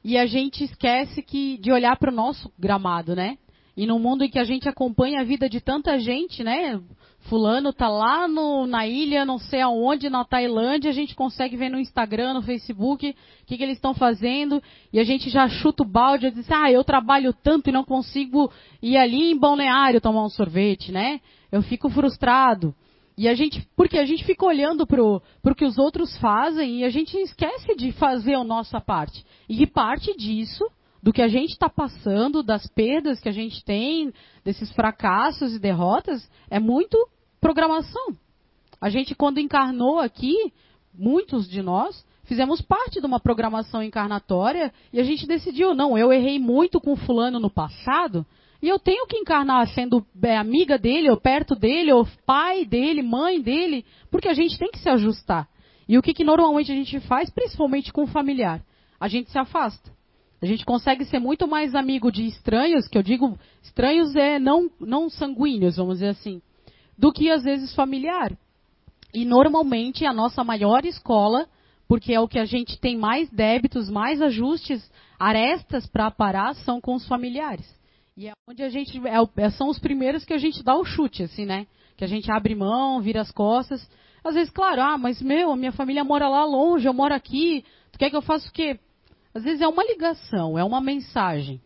e 0.03 0.17
a 0.17 0.25
gente 0.25 0.63
esquece 0.63 1.21
que 1.21 1.57
de 1.57 1.71
olhar 1.71 1.97
para 1.97 2.12
o 2.12 2.15
nosso 2.15 2.51
gramado, 2.59 3.15
né? 3.15 3.38
E 3.75 3.88
num 3.88 3.99
mundo 3.99 4.23
em 4.23 4.29
que 4.29 4.38
a 4.38 4.43
gente 4.43 4.69
acompanha 4.69 5.21
a 5.21 5.23
vida 5.23 5.49
de 5.49 5.59
tanta 5.59 5.97
gente, 5.99 6.43
né? 6.43 6.79
Fulano 7.21 7.71
tá 7.71 7.88
lá 7.88 8.27
no, 8.27 8.67
na 8.67 8.86
ilha, 8.86 9.25
não 9.25 9.39
sei 9.39 9.62
aonde, 9.62 10.09
na 10.09 10.25
Tailândia, 10.25 10.91
a 10.91 10.93
gente 10.93 11.15
consegue 11.15 11.55
ver 11.55 11.69
no 11.69 11.79
Instagram, 11.79 12.33
no 12.33 12.41
Facebook, 12.41 13.09
o 13.09 13.45
que, 13.45 13.57
que 13.57 13.63
eles 13.63 13.77
estão 13.77 13.93
fazendo, 13.93 14.62
e 14.91 14.99
a 14.99 15.03
gente 15.03 15.29
já 15.29 15.47
chuta 15.47 15.83
o 15.83 15.88
balde 15.88 16.27
e 16.27 16.31
diz, 16.31 16.51
ah, 16.51 16.69
eu 16.71 16.83
trabalho 16.83 17.33
tanto 17.33 17.69
e 17.69 17.73
não 17.73 17.83
consigo 17.83 18.51
ir 18.81 18.97
ali 18.97 19.31
em 19.31 19.39
balneário 19.39 20.01
tomar 20.01 20.25
um 20.25 20.29
sorvete, 20.29 20.91
né? 20.91 21.21
Eu 21.51 21.62
fico 21.62 21.89
frustrado. 21.89 22.75
E 23.17 23.29
a 23.29 23.36
gente, 23.36 23.65
porque 23.75 23.97
a 23.97 24.05
gente 24.05 24.23
fica 24.25 24.45
olhando 24.45 24.86
para 24.86 25.01
o 25.01 25.21
que 25.55 25.65
os 25.65 25.77
outros 25.77 26.17
fazem 26.17 26.79
e 26.79 26.83
a 26.83 26.89
gente 26.89 27.15
esquece 27.17 27.75
de 27.75 27.91
fazer 27.93 28.33
a 28.33 28.43
nossa 28.43 28.81
parte. 28.81 29.23
E 29.47 29.65
parte 29.67 30.15
disso, 30.17 30.65
do 31.03 31.11
que 31.11 31.21
a 31.21 31.27
gente 31.27 31.49
está 31.51 31.69
passando, 31.69 32.41
das 32.41 32.65
perdas 32.65 33.19
que 33.19 33.27
a 33.27 33.33
gente 33.33 33.61
tem, 33.65 34.13
desses 34.41 34.71
fracassos 34.71 35.53
e 35.53 35.59
derrotas, 35.59 36.25
é 36.49 36.61
muito 36.61 36.97
programação. 37.41 38.15
A 38.79 38.89
gente, 38.89 39.13
quando 39.13 39.41
encarnou 39.41 39.99
aqui, 39.99 40.53
muitos 40.93 41.45
de 41.49 41.61
nós, 41.61 42.05
fizemos 42.23 42.61
parte 42.61 43.01
de 43.01 43.05
uma 43.05 43.19
programação 43.19 43.83
encarnatória 43.83 44.73
e 44.93 44.99
a 45.01 45.03
gente 45.03 45.27
decidiu, 45.27 45.75
não, 45.75 45.97
eu 45.97 46.13
errei 46.13 46.39
muito 46.39 46.79
com 46.79 46.95
fulano 46.95 47.37
no 47.37 47.49
passado, 47.49 48.25
e 48.61 48.69
eu 48.69 48.79
tenho 48.79 49.05
que 49.05 49.17
encarnar 49.17 49.67
sendo 49.73 50.05
é, 50.21 50.37
amiga 50.37 50.77
dele, 50.77 51.09
ou 51.09 51.17
perto 51.17 51.53
dele, 51.53 51.91
ou 51.91 52.07
pai 52.25 52.63
dele, 52.63 53.03
mãe 53.03 53.41
dele, 53.41 53.85
porque 54.09 54.29
a 54.29 54.33
gente 54.33 54.57
tem 54.57 54.71
que 54.71 54.79
se 54.79 54.87
ajustar. 54.87 55.49
E 55.85 55.97
o 55.97 56.01
que, 56.01 56.13
que 56.13 56.23
normalmente 56.23 56.71
a 56.71 56.75
gente 56.75 56.97
faz, 57.01 57.29
principalmente 57.29 57.91
com 57.91 58.03
o 58.03 58.07
familiar? 58.07 58.63
A 58.97 59.09
gente 59.09 59.29
se 59.29 59.37
afasta. 59.37 59.91
A 60.43 60.45
gente 60.45 60.65
consegue 60.65 61.06
ser 61.06 61.19
muito 61.19 61.47
mais 61.47 61.73
amigo 61.73 62.12
de 62.12 62.27
estranhos, 62.27 62.86
que 62.89 62.97
eu 62.97 63.01
digo, 63.01 63.39
estranhos 63.62 64.13
é 64.13 64.38
não, 64.38 64.69
não 64.77 65.10
sanguíneos, 65.10 65.77
vamos 65.77 65.99
dizer 65.99 66.10
assim, 66.10 66.41
do 66.97 67.13
que 67.13 67.32
às 67.32 67.43
vezes 67.45 67.73
familiar. 67.73 68.38
E 69.13 69.23
normalmente 69.23 70.06
a 70.06 70.12
nossa 70.12 70.43
maior 70.43 70.86
escola, 70.86 71.47
porque 71.88 72.13
é 72.13 72.19
o 72.19 72.27
que 72.27 72.38
a 72.38 72.43
gente 72.43 72.77
tem 72.77 72.97
mais 72.97 73.29
débitos, 73.29 73.89
mais 73.89 74.21
ajustes, 74.21 74.91
arestas 75.17 75.88
para 75.88 76.12
parar, 76.12 76.53
são 76.56 76.82
com 76.82 76.93
os 76.95 77.08
familiares. 77.08 77.73
E 78.17 78.27
é 78.27 78.34
onde 78.45 78.63
a 78.63 78.69
gente. 78.69 78.99
É, 79.08 79.45
é, 79.45 79.49
são 79.51 79.69
os 79.69 79.79
primeiros 79.79 80.25
que 80.25 80.34
a 80.34 80.38
gente 80.38 80.62
dá 80.62 80.75
o 80.75 80.84
chute, 80.84 81.23
assim, 81.23 81.45
né? 81.45 81.67
Que 81.95 82.03
a 82.03 82.08
gente 82.08 82.29
abre 82.29 82.53
mão, 82.53 82.99
vira 82.99 83.21
as 83.21 83.32
costas. 83.32 83.89
Às 84.21 84.36
vezes, 84.36 84.51
claro, 84.51 84.82
ah, 84.82 84.97
mas 84.97 85.21
meu, 85.21 85.53
a 85.53 85.56
minha 85.56 85.71
família 85.71 86.03
mora 86.03 86.27
lá 86.27 86.43
longe, 86.43 86.86
eu 86.86 86.93
moro 86.93 87.13
aqui. 87.13 87.63
Tu 87.93 87.97
quer 87.97 88.10
que 88.10 88.15
eu 88.17 88.21
faça 88.21 88.49
o 88.49 88.51
quê? 88.51 88.77
Às 89.33 89.43
vezes 89.43 89.61
é 89.61 89.67
uma 89.67 89.83
ligação, 89.83 90.57
é 90.57 90.63
uma 90.63 90.79
mensagem. 90.79 91.59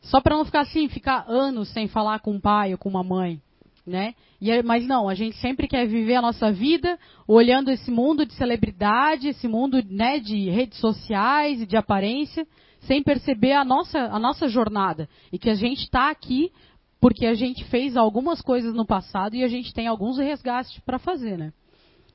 Só 0.00 0.20
para 0.20 0.36
não 0.36 0.44
ficar 0.44 0.60
assim, 0.60 0.88
ficar 0.88 1.24
anos 1.28 1.68
sem 1.70 1.88
falar 1.88 2.20
com 2.20 2.32
um 2.32 2.40
pai 2.40 2.72
ou 2.72 2.78
com 2.78 2.88
uma 2.88 3.02
mãe. 3.02 3.40
Né? 3.84 4.14
E, 4.40 4.62
mas 4.62 4.86
não, 4.86 5.08
a 5.08 5.14
gente 5.14 5.36
sempre 5.38 5.66
quer 5.66 5.86
viver 5.86 6.16
a 6.16 6.22
nossa 6.22 6.52
vida 6.52 6.98
olhando 7.26 7.70
esse 7.70 7.90
mundo 7.90 8.26
de 8.26 8.34
celebridade, 8.34 9.28
esse 9.28 9.48
mundo 9.48 9.82
né, 9.88 10.20
de 10.20 10.50
redes 10.50 10.78
sociais 10.78 11.62
e 11.62 11.66
de 11.66 11.76
aparência, 11.76 12.46
sem 12.80 13.02
perceber 13.02 13.52
a 13.52 13.64
nossa, 13.64 13.98
a 13.98 14.18
nossa 14.18 14.46
jornada. 14.46 15.08
E 15.32 15.38
que 15.38 15.48
a 15.48 15.54
gente 15.54 15.84
está 15.84 16.10
aqui 16.10 16.52
porque 17.00 17.26
a 17.26 17.34
gente 17.34 17.64
fez 17.64 17.96
algumas 17.96 18.40
coisas 18.42 18.74
no 18.74 18.86
passado 18.86 19.34
e 19.34 19.42
a 19.42 19.48
gente 19.48 19.72
tem 19.72 19.86
alguns 19.86 20.18
resgates 20.18 20.78
para 20.80 20.98
fazer, 20.98 21.38
né? 21.38 21.52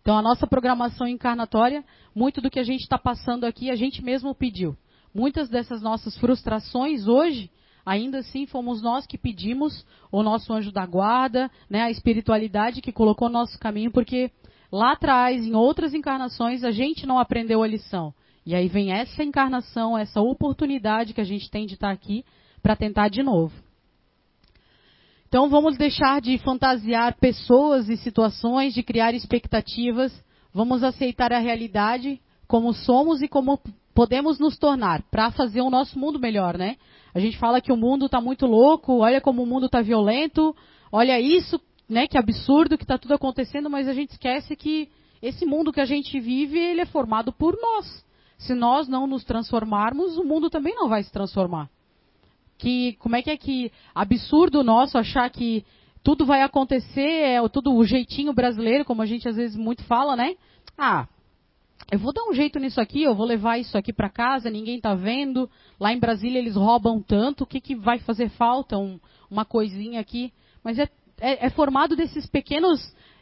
Então 0.02 0.18
a 0.18 0.22
nossa 0.22 0.46
programação 0.46 1.08
encarnatória, 1.08 1.84
muito 2.14 2.42
do 2.42 2.52
que 2.52 2.60
a 2.60 2.64
gente 2.64 2.82
está 2.82 2.98
passando 2.98 3.46
aqui, 3.46 3.72
a 3.72 3.76
gente 3.76 4.04
mesmo 4.04 4.36
pediu. 4.36 4.78
Muitas 5.14 5.48
dessas 5.48 5.82
nossas 5.82 6.18
frustrações 6.18 7.08
hoje, 7.08 7.52
ainda 7.86 8.20
assim 8.20 8.48
fomos 8.48 8.82
nós 8.82 9.06
que 9.06 9.18
pedimos 9.18 9.86
o 10.12 10.24
nosso 10.24 10.52
anjo 10.52 10.72
da 10.72 10.86
guarda, 10.86 11.52
né, 11.70 11.82
a 11.84 11.92
espiritualidade 11.92 12.82
que 12.82 12.92
colocou 12.92 13.30
no 13.30 13.40
nosso 13.40 13.60
caminho, 13.60 13.92
porque 13.92 14.32
lá 14.72 14.94
atrás, 14.94 15.46
em 15.46 15.54
outras 15.54 15.94
encarnações, 15.94 16.64
a 16.64 16.72
gente 16.72 17.06
não 17.06 17.20
aprendeu 17.20 17.62
a 17.62 17.68
lição. 17.68 18.14
E 18.46 18.56
aí 18.56 18.68
vem 18.68 18.92
essa 18.92 19.24
encarnação, 19.24 19.98
essa 19.98 20.20
oportunidade 20.20 21.14
que 21.14 21.22
a 21.22 21.26
gente 21.26 21.50
tem 21.50 21.66
de 21.66 21.76
estar 21.76 21.92
aqui 21.92 22.26
para 22.62 22.76
tentar 22.76 23.10
de 23.10 23.22
novo. 23.22 23.54
Então 25.28 25.50
vamos 25.50 25.78
deixar 25.78 26.22
de 26.22 26.38
fantasiar 26.40 27.18
pessoas 27.20 27.90
e 27.90 27.98
situações, 27.98 28.74
de 28.74 28.84
criar 28.84 29.14
expectativas, 29.14 30.14
vamos 30.54 30.84
aceitar 30.84 31.34
a 31.34 31.40
realidade 31.40 32.22
como 32.48 32.74
somos 32.74 33.22
e 33.22 33.28
como 33.28 33.60
podemos 33.94 34.40
nos 34.40 34.58
tornar 34.58 35.04
para 35.12 35.32
fazer 35.32 35.62
o 35.62 35.70
nosso 35.70 35.98
mundo 35.98 36.20
melhor, 36.20 36.58
né? 36.58 36.78
A 37.14 37.20
gente 37.20 37.38
fala 37.38 37.62
que 37.62 37.72
o 37.72 37.78
mundo 37.78 38.08
está 38.08 38.20
muito 38.20 38.46
louco, 38.46 39.00
olha 39.00 39.22
como 39.22 39.44
o 39.44 39.46
mundo 39.46 39.68
está 39.68 39.82
violento, 39.82 40.56
olha 40.92 41.20
isso, 41.20 41.60
né? 41.88 42.08
Que 42.08 42.18
absurdo 42.18 42.78
que 42.78 42.84
está 42.84 42.98
tudo 42.98 43.14
acontecendo, 43.14 43.70
mas 43.70 43.88
a 43.88 43.94
gente 43.94 44.12
esquece 44.12 44.56
que 44.56 44.90
esse 45.22 45.46
mundo 45.46 45.72
que 45.72 45.82
a 45.82 45.86
gente 45.86 46.20
vive 46.20 46.58
ele 46.58 46.82
é 46.82 46.86
formado 46.86 47.32
por 47.32 47.58
nós 47.62 48.04
se 48.44 48.54
nós 48.54 48.88
não 48.88 49.08
nos 49.08 49.24
transformarmos, 49.24 50.18
o 50.18 50.24
mundo 50.24 50.50
também 50.50 50.76
não 50.76 50.90
vai 50.90 51.02
se 51.04 51.12
transformar. 51.12 51.70
Que, 52.58 52.94
como 53.00 53.16
é 53.16 53.22
que 53.22 53.30
é 53.30 53.38
que 53.38 53.72
absurdo 53.96 54.64
nosso 54.64 54.98
achar 54.98 55.30
que 55.30 55.66
tudo 56.04 56.26
vai 56.26 56.42
acontecer, 56.42 57.02
é 57.02 57.50
tudo 57.50 57.74
o 57.74 57.86
jeitinho 57.86 58.34
brasileiro, 58.34 58.84
como 58.84 59.02
a 59.02 59.06
gente 59.06 59.28
às 59.28 59.38
vezes 59.38 59.56
muito 59.56 59.84
fala, 59.86 60.16
né? 60.16 60.36
Ah, 60.78 61.08
eu 61.92 62.00
vou 62.00 62.14
dar 62.14 62.24
um 62.24 62.34
jeito 62.34 62.60
nisso 62.60 62.80
aqui, 62.80 63.04
eu 63.04 63.16
vou 63.16 63.26
levar 63.26 63.58
isso 63.58 63.78
aqui 63.78 63.94
para 63.94 64.10
casa, 64.10 64.50
ninguém 64.50 64.78
está 64.78 64.96
vendo. 64.96 65.50
Lá 65.80 65.94
em 65.94 66.00
Brasília 66.00 66.40
eles 66.40 66.56
roubam 66.56 67.02
tanto, 67.02 67.44
o 67.44 67.48
que, 67.48 67.62
que 67.62 67.76
vai 67.76 68.00
fazer 68.00 68.30
falta? 68.30 68.78
Um, 68.78 69.00
uma 69.30 69.46
coisinha 69.46 70.00
aqui. 70.00 70.34
Mas 70.64 70.80
é, 70.80 70.90
é, 71.20 71.48
é 71.48 71.50
formado 71.50 71.96
desses 71.96 72.26
pequenos 72.26 72.80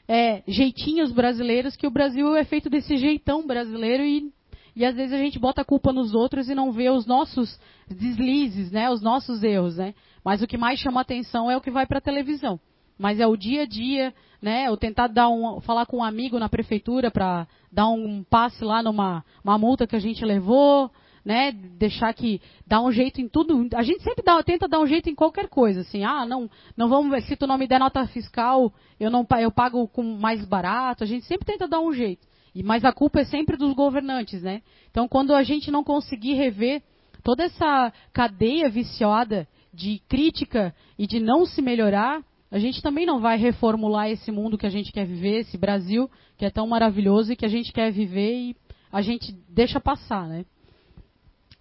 é, 0.07 0.43
jeitinhos 0.47 1.11
brasileiros 1.11 1.75
que 1.75 1.87
o 1.87 1.91
Brasil 1.91 2.35
é 2.35 2.43
feito 2.43 2.69
desse 2.69 2.97
jeitão 2.97 3.45
brasileiro 3.45 4.03
e 4.03 4.31
e 4.75 4.85
às 4.85 4.95
vezes 4.95 5.13
a 5.13 5.17
gente 5.17 5.37
bota 5.37 5.61
a 5.61 5.65
culpa 5.65 5.91
nos 5.91 6.13
outros 6.13 6.49
e 6.49 6.55
não 6.55 6.71
vê 6.71 6.89
os 6.89 7.05
nossos 7.05 7.59
deslizes, 7.89 8.71
né, 8.71 8.89
os 8.89 9.01
nossos 9.01 9.43
erros, 9.43 9.75
né? 9.75 9.93
Mas 10.23 10.41
o 10.41 10.47
que 10.47 10.57
mais 10.57 10.79
chama 10.79 11.01
atenção 11.01 11.51
é 11.51 11.57
o 11.57 11.61
que 11.61 11.69
vai 11.69 11.85
para 11.85 11.97
a 11.97 12.01
televisão. 12.01 12.59
Mas 12.97 13.19
é 13.19 13.27
o 13.27 13.35
dia 13.35 13.63
a 13.63 13.65
dia, 13.65 14.13
né? 14.41 14.67
Eu 14.67 14.77
tentar 14.77 15.07
dar 15.07 15.29
um, 15.29 15.61
falar 15.61 15.85
com 15.85 15.97
um 15.97 16.03
amigo 16.03 16.39
na 16.39 16.49
prefeitura 16.49 17.11
para 17.11 17.47
dar 17.71 17.87
um 17.87 18.23
passe 18.23 18.63
lá 18.63 18.81
numa 18.81 19.23
uma 19.43 19.57
multa 19.57 19.87
que 19.87 19.95
a 19.95 19.99
gente 19.99 20.23
levou, 20.25 20.91
né? 21.23 21.51
Deixar 21.51 22.13
que 22.13 22.41
dá 22.65 22.81
um 22.81 22.91
jeito 22.91 23.21
em 23.21 23.27
tudo. 23.27 23.67
A 23.75 23.83
gente 23.83 24.03
sempre 24.03 24.23
dá, 24.23 24.41
tenta 24.43 24.67
dar 24.67 24.79
um 24.79 24.87
jeito 24.87 25.09
em 25.09 25.15
qualquer 25.15 25.47
coisa, 25.47 25.81
assim. 25.81 26.03
Ah, 26.03 26.25
não, 26.25 26.49
não 26.75 26.89
vamos. 26.89 27.23
Se 27.25 27.35
tu 27.35 27.45
não 27.45 27.57
me 27.57 27.67
der 27.67 27.79
nota 27.79 28.05
fiscal, 28.07 28.73
eu 28.99 29.09
não 29.09 29.25
eu 29.39 29.51
pago 29.51 29.87
com 29.87 30.03
mais 30.03 30.43
barato. 30.45 31.03
A 31.03 31.07
gente 31.07 31.25
sempre 31.25 31.45
tenta 31.45 31.67
dar 31.67 31.79
um 31.79 31.93
jeito. 31.93 32.27
E, 32.53 32.63
mas 32.63 32.83
a 32.83 32.91
culpa 32.91 33.21
é 33.21 33.25
sempre 33.25 33.55
dos 33.55 33.73
governantes, 33.73 34.41
né? 34.41 34.61
Então, 34.89 35.07
quando 35.07 35.33
a 35.33 35.43
gente 35.43 35.71
não 35.71 35.83
conseguir 35.83 36.33
rever 36.33 36.81
toda 37.23 37.43
essa 37.43 37.93
cadeia 38.11 38.69
viciada 38.69 39.47
de 39.73 40.01
crítica 40.09 40.75
e 40.97 41.07
de 41.07 41.19
não 41.19 41.45
se 41.45 41.61
melhorar, 41.61 42.21
a 42.51 42.59
gente 42.59 42.81
também 42.81 43.05
não 43.05 43.21
vai 43.21 43.37
reformular 43.37 44.09
esse 44.09 44.31
mundo 44.31 44.57
que 44.57 44.67
a 44.67 44.69
gente 44.69 44.91
quer 44.91 45.05
viver, 45.05 45.39
esse 45.39 45.57
Brasil 45.57 46.11
que 46.37 46.45
é 46.45 46.49
tão 46.49 46.67
maravilhoso 46.67 47.31
e 47.31 47.35
que 47.35 47.45
a 47.45 47.49
gente 47.49 47.71
quer 47.71 47.91
viver 47.91 48.33
e 48.33 48.55
a 48.91 49.01
gente 49.01 49.31
deixa 49.47 49.79
passar, 49.79 50.27
né? 50.27 50.45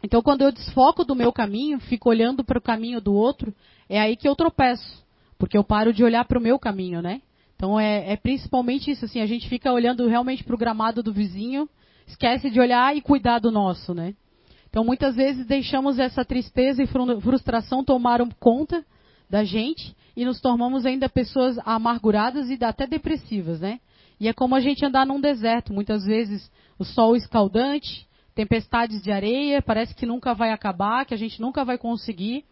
Então, 0.02 0.22
quando 0.22 0.42
eu 0.42 0.50
desfoco 0.50 1.04
do 1.04 1.14
meu 1.14 1.32
caminho, 1.32 1.78
fico 1.78 2.08
olhando 2.08 2.42
para 2.42 2.58
o 2.58 2.62
caminho 2.62 3.00
do 3.00 3.12
outro, 3.12 3.54
é 3.88 4.00
aí 4.00 4.16
que 4.16 4.26
eu 4.26 4.34
tropeço, 4.34 5.04
porque 5.38 5.56
eu 5.56 5.62
paro 5.62 5.92
de 5.92 6.02
olhar 6.02 6.24
para 6.24 6.38
o 6.38 6.42
meu 6.42 6.58
caminho, 6.58 7.00
né? 7.00 7.22
Então 7.54 7.78
é, 7.78 8.12
é, 8.12 8.16
principalmente 8.16 8.90
isso, 8.90 9.04
assim, 9.04 9.20
a 9.20 9.26
gente 9.26 9.48
fica 9.48 9.70
olhando 9.70 10.08
realmente 10.08 10.42
para 10.42 10.54
o 10.54 10.58
gramado 10.58 11.02
do 11.02 11.12
vizinho, 11.12 11.68
esquece 12.06 12.50
de 12.50 12.58
olhar 12.58 12.96
e 12.96 13.02
cuidar 13.02 13.38
do 13.38 13.50
nosso, 13.50 13.94
né? 13.94 14.14
Então, 14.70 14.84
muitas 14.84 15.16
vezes 15.16 15.46
deixamos 15.46 15.98
essa 15.98 16.24
tristeza 16.24 16.82
e 16.82 16.86
frustração 17.20 17.84
tomar 17.84 18.20
conta 18.38 18.84
da 19.30 19.44
gente 19.44 19.96
e 20.16 20.24
nos 20.24 20.40
tornamos 20.40 20.84
ainda 20.84 21.08
pessoas 21.08 21.56
amarguradas 21.64 22.50
e 22.50 22.58
até 22.64 22.86
depressivas, 22.86 23.60
né? 23.60 23.78
E 24.18 24.28
é 24.28 24.32
como 24.32 24.54
a 24.54 24.60
gente 24.60 24.84
andar 24.84 25.06
num 25.06 25.20
deserto, 25.20 25.72
muitas 25.72 26.04
vezes 26.04 26.50
o 26.78 26.84
sol 26.84 27.16
escaldante, 27.16 28.06
tempestades 28.34 29.00
de 29.00 29.10
areia, 29.10 29.62
parece 29.62 29.94
que 29.94 30.04
nunca 30.04 30.34
vai 30.34 30.50
acabar, 30.50 31.06
que 31.06 31.14
a 31.14 31.16
gente 31.16 31.40
nunca 31.40 31.64
vai 31.64 31.78
conseguir 31.78 32.44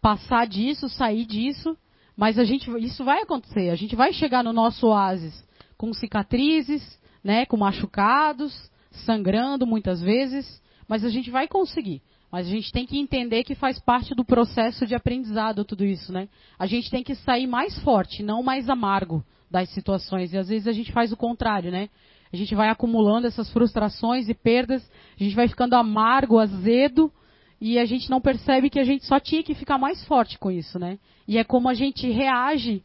passar 0.00 0.46
disso, 0.46 0.88
sair 0.88 1.24
disso, 1.24 1.76
mas 2.16 2.38
a 2.38 2.44
gente, 2.44 2.70
isso 2.78 3.04
vai 3.04 3.22
acontecer. 3.22 3.70
A 3.70 3.74
gente 3.74 3.96
vai 3.96 4.12
chegar 4.12 4.44
no 4.44 4.52
nosso 4.52 4.86
oásis 4.86 5.44
com 5.76 5.92
cicatrizes, 5.92 6.98
né, 7.24 7.44
com 7.46 7.56
machucados, 7.56 8.70
sangrando 9.04 9.66
muitas 9.66 10.00
vezes, 10.00 10.62
mas 10.86 11.04
a 11.04 11.08
gente 11.08 11.30
vai 11.30 11.48
conseguir. 11.48 12.00
Mas 12.30 12.46
a 12.46 12.50
gente 12.50 12.72
tem 12.72 12.86
que 12.86 12.98
entender 12.98 13.44
que 13.44 13.54
faz 13.54 13.78
parte 13.78 14.14
do 14.14 14.24
processo 14.24 14.86
de 14.86 14.94
aprendizado 14.94 15.64
tudo 15.64 15.84
isso, 15.84 16.12
né? 16.12 16.28
A 16.58 16.66
gente 16.66 16.90
tem 16.90 17.02
que 17.02 17.14
sair 17.14 17.46
mais 17.46 17.78
forte, 17.80 18.22
não 18.22 18.42
mais 18.42 18.68
amargo 18.68 19.24
das 19.50 19.68
situações. 19.70 20.32
E 20.32 20.38
às 20.38 20.48
vezes 20.48 20.66
a 20.66 20.72
gente 20.72 20.92
faz 20.92 21.12
o 21.12 21.16
contrário, 21.16 21.70
né? 21.70 21.88
A 22.32 22.36
gente 22.36 22.54
vai 22.54 22.68
acumulando 22.68 23.26
essas 23.26 23.50
frustrações 23.52 24.28
e 24.28 24.34
perdas, 24.34 24.88
a 25.18 25.22
gente 25.22 25.36
vai 25.36 25.48
ficando 25.48 25.74
amargo, 25.74 26.38
azedo, 26.38 27.10
e 27.60 27.78
a 27.78 27.84
gente 27.84 28.10
não 28.10 28.20
percebe 28.20 28.68
que 28.68 28.78
a 28.78 28.84
gente 28.84 29.06
só 29.06 29.18
tinha 29.18 29.42
que 29.42 29.54
ficar 29.54 29.78
mais 29.78 30.04
forte 30.04 30.38
com 30.38 30.50
isso, 30.50 30.78
né? 30.78 30.98
E 31.26 31.38
é 31.38 31.44
como 31.44 31.68
a 31.68 31.74
gente 31.74 32.10
reage 32.10 32.82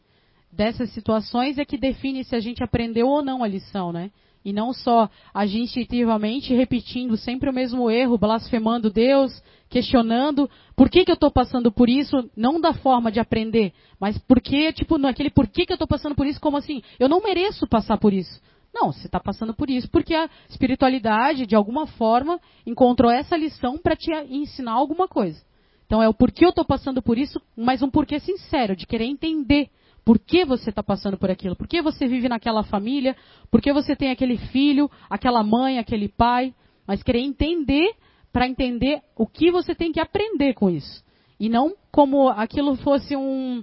dessas 0.50 0.90
situações 0.90 1.58
é 1.58 1.64
que 1.64 1.78
define 1.78 2.24
se 2.24 2.36
a 2.36 2.40
gente 2.40 2.62
aprendeu 2.62 3.06
ou 3.08 3.22
não 3.22 3.42
a 3.42 3.48
lição, 3.48 3.92
né? 3.92 4.10
E 4.44 4.52
não 4.52 4.72
só 4.72 5.08
agir 5.32 5.60
instintivamente, 5.60 6.54
repetindo 6.54 7.16
sempre 7.16 7.48
o 7.48 7.52
mesmo 7.52 7.90
erro, 7.90 8.18
blasfemando 8.18 8.90
Deus, 8.90 9.32
questionando 9.68 10.50
por 10.76 10.90
que, 10.90 11.04
que 11.04 11.10
eu 11.10 11.14
estou 11.14 11.30
passando 11.30 11.70
por 11.70 11.88
isso, 11.88 12.28
não 12.36 12.60
da 12.60 12.74
forma 12.74 13.10
de 13.10 13.20
aprender, 13.20 13.72
mas 14.00 14.18
porque, 14.18 14.72
tipo, 14.72 14.98
naquele 14.98 15.30
por 15.30 15.46
que, 15.46 15.64
que 15.64 15.72
eu 15.72 15.76
estou 15.76 15.88
passando 15.88 16.14
por 16.14 16.26
isso, 16.26 16.40
como 16.40 16.56
assim, 16.56 16.82
eu 16.98 17.08
não 17.08 17.22
mereço 17.22 17.66
passar 17.66 17.98
por 17.98 18.12
isso. 18.12 18.40
Não, 18.74 18.90
você 18.90 19.06
está 19.06 19.20
passando 19.20 19.54
por 19.54 19.68
isso 19.68 19.88
porque 19.90 20.14
a 20.14 20.28
espiritualidade, 20.48 21.46
de 21.46 21.54
alguma 21.54 21.86
forma, 21.86 22.40
encontrou 22.66 23.10
essa 23.10 23.36
lição 23.36 23.76
para 23.78 23.94
te 23.94 24.10
ensinar 24.30 24.72
alguma 24.72 25.06
coisa. 25.06 25.40
Então 25.86 26.02
é 26.02 26.08
o 26.08 26.14
porquê 26.14 26.44
eu 26.44 26.50
estou 26.50 26.64
passando 26.64 27.02
por 27.02 27.18
isso, 27.18 27.40
mas 27.54 27.82
um 27.82 27.90
porquê 27.90 28.18
sincero, 28.18 28.74
de 28.74 28.86
querer 28.86 29.04
entender 29.04 29.68
por 30.04 30.18
que 30.18 30.44
você 30.44 30.70
está 30.70 30.82
passando 30.82 31.16
por 31.16 31.30
aquilo? 31.30 31.54
Por 31.54 31.68
que 31.68 31.80
você 31.80 32.08
vive 32.08 32.28
naquela 32.28 32.64
família? 32.64 33.16
Por 33.50 33.60
que 33.60 33.72
você 33.72 33.94
tem 33.94 34.10
aquele 34.10 34.36
filho, 34.36 34.90
aquela 35.08 35.44
mãe, 35.44 35.78
aquele 35.78 36.08
pai? 36.08 36.54
Mas 36.86 37.02
querer 37.02 37.20
entender 37.20 37.94
para 38.32 38.48
entender 38.48 39.02
o 39.16 39.26
que 39.26 39.50
você 39.50 39.74
tem 39.74 39.92
que 39.92 40.00
aprender 40.00 40.54
com 40.54 40.70
isso. 40.70 41.04
E 41.38 41.48
não 41.48 41.74
como 41.90 42.28
aquilo 42.30 42.74
fosse 42.76 43.14
um, 43.14 43.62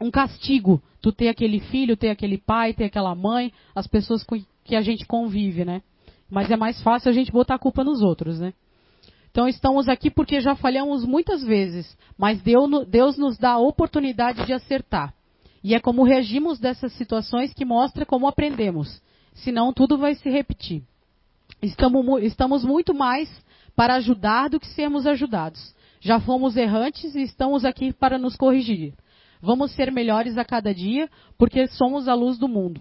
um 0.00 0.10
castigo. 0.10 0.82
Tu 1.00 1.12
ter 1.12 1.28
aquele 1.28 1.60
filho, 1.60 1.96
ter 1.96 2.10
aquele 2.10 2.36
pai, 2.36 2.74
ter 2.74 2.84
aquela 2.84 3.14
mãe, 3.14 3.52
as 3.74 3.86
pessoas 3.86 4.22
com 4.24 4.36
que 4.64 4.76
a 4.76 4.82
gente 4.82 5.06
convive, 5.06 5.64
né? 5.64 5.82
Mas 6.30 6.50
é 6.50 6.56
mais 6.56 6.80
fácil 6.82 7.10
a 7.10 7.12
gente 7.12 7.32
botar 7.32 7.54
a 7.54 7.58
culpa 7.58 7.82
nos 7.82 8.02
outros, 8.02 8.38
né? 8.38 8.52
Então 9.30 9.48
estamos 9.48 9.88
aqui 9.88 10.10
porque 10.10 10.40
já 10.40 10.54
falhamos 10.54 11.06
muitas 11.06 11.42
vezes, 11.42 11.96
mas 12.18 12.42
Deus 12.42 13.16
nos 13.16 13.38
dá 13.38 13.52
a 13.52 13.58
oportunidade 13.58 14.44
de 14.44 14.52
acertar. 14.52 15.14
E 15.62 15.74
é 15.74 15.80
como 15.80 16.02
reagimos 16.02 16.58
dessas 16.58 16.92
situações 16.94 17.54
que 17.54 17.64
mostra 17.64 18.04
como 18.04 18.26
aprendemos. 18.26 19.00
Senão 19.34 19.72
tudo 19.72 19.96
vai 19.96 20.14
se 20.14 20.28
repetir. 20.28 20.82
Estamos, 21.62 22.22
estamos 22.22 22.64
muito 22.64 22.92
mais 22.92 23.30
para 23.76 23.94
ajudar 23.94 24.48
do 24.48 24.58
que 24.58 24.66
sermos 24.68 25.06
ajudados. 25.06 25.74
Já 26.00 26.18
fomos 26.18 26.56
errantes 26.56 27.14
e 27.14 27.22
estamos 27.22 27.64
aqui 27.64 27.92
para 27.92 28.18
nos 28.18 28.36
corrigir. 28.36 28.92
Vamos 29.40 29.72
ser 29.72 29.92
melhores 29.92 30.36
a 30.36 30.44
cada 30.44 30.74
dia, 30.74 31.08
porque 31.38 31.66
somos 31.68 32.08
a 32.08 32.14
luz 32.14 32.38
do 32.38 32.48
mundo. 32.48 32.80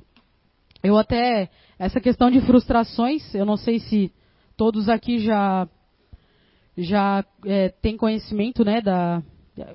Eu 0.84 0.98
até, 0.98 1.50
essa 1.78 2.00
questão 2.00 2.32
de 2.32 2.42
frustrações, 2.42 3.34
eu 3.36 3.46
não 3.46 3.58
sei 3.58 3.80
se 3.80 4.12
todos 4.58 4.90
aqui 4.90 5.20
já, 5.20 5.68
já 6.76 7.24
é, 7.46 7.70
têm 7.70 7.96
conhecimento 7.96 8.66
né, 8.66 8.82
da, 8.82 9.22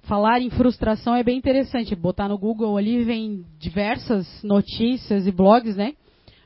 falar 0.02 0.40
em 0.40 0.50
frustração 0.50 1.14
é 1.14 1.22
bem 1.22 1.38
interessante. 1.38 1.94
Botar 1.94 2.28
no 2.28 2.38
Google 2.38 2.76
ali 2.76 3.04
vem 3.04 3.44
diversas 3.58 4.26
notícias 4.42 5.26
e 5.26 5.32
blogs, 5.32 5.76
né? 5.76 5.94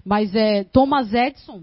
Mas 0.05 0.35
é 0.35 0.65
Thomas 0.65 1.13
Edison, 1.13 1.63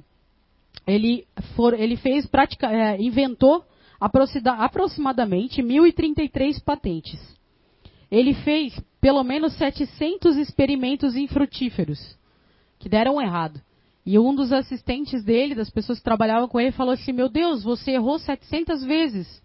ele, 0.85 1.27
for, 1.55 1.73
ele 1.73 1.97
fez 1.97 2.25
prática, 2.25 2.71
é, 2.71 3.01
inventou 3.01 3.65
aproximadamente 3.99 5.61
1033 5.61 6.59
patentes. 6.59 7.19
Ele 8.09 8.33
fez 8.33 8.79
pelo 9.01 9.23
menos 9.23 9.53
700 9.57 10.37
experimentos 10.37 11.15
infrutíferos 11.15 12.17
que 12.79 12.87
deram 12.87 13.21
errado. 13.21 13.61
E 14.05 14.17
um 14.17 14.33
dos 14.33 14.53
assistentes 14.53 15.23
dele, 15.23 15.53
das 15.53 15.69
pessoas 15.69 15.97
que 15.97 16.05
trabalhavam 16.05 16.47
com 16.47 16.59
ele, 16.59 16.71
falou 16.71 16.93
assim: 16.93 17.11
Meu 17.11 17.27
Deus, 17.27 17.63
você 17.63 17.91
errou 17.91 18.17
700 18.17 18.83
vezes 18.85 19.41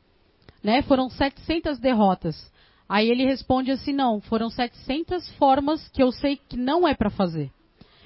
né? 0.62 0.82
Foram 0.82 1.08
700 1.10 1.78
derrotas. 1.78 2.50
Aí 2.88 3.08
ele 3.08 3.24
responde 3.24 3.70
assim: 3.70 3.92
não, 3.92 4.20
foram 4.20 4.50
700 4.50 5.30
formas 5.36 5.88
que 5.88 6.02
eu 6.02 6.12
sei 6.12 6.36
que 6.36 6.56
não 6.56 6.86
é 6.86 6.94
para 6.94 7.10
fazer. 7.10 7.50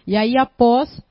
E 0.07 0.17
aí, 0.17 0.39
após 0.39 1.03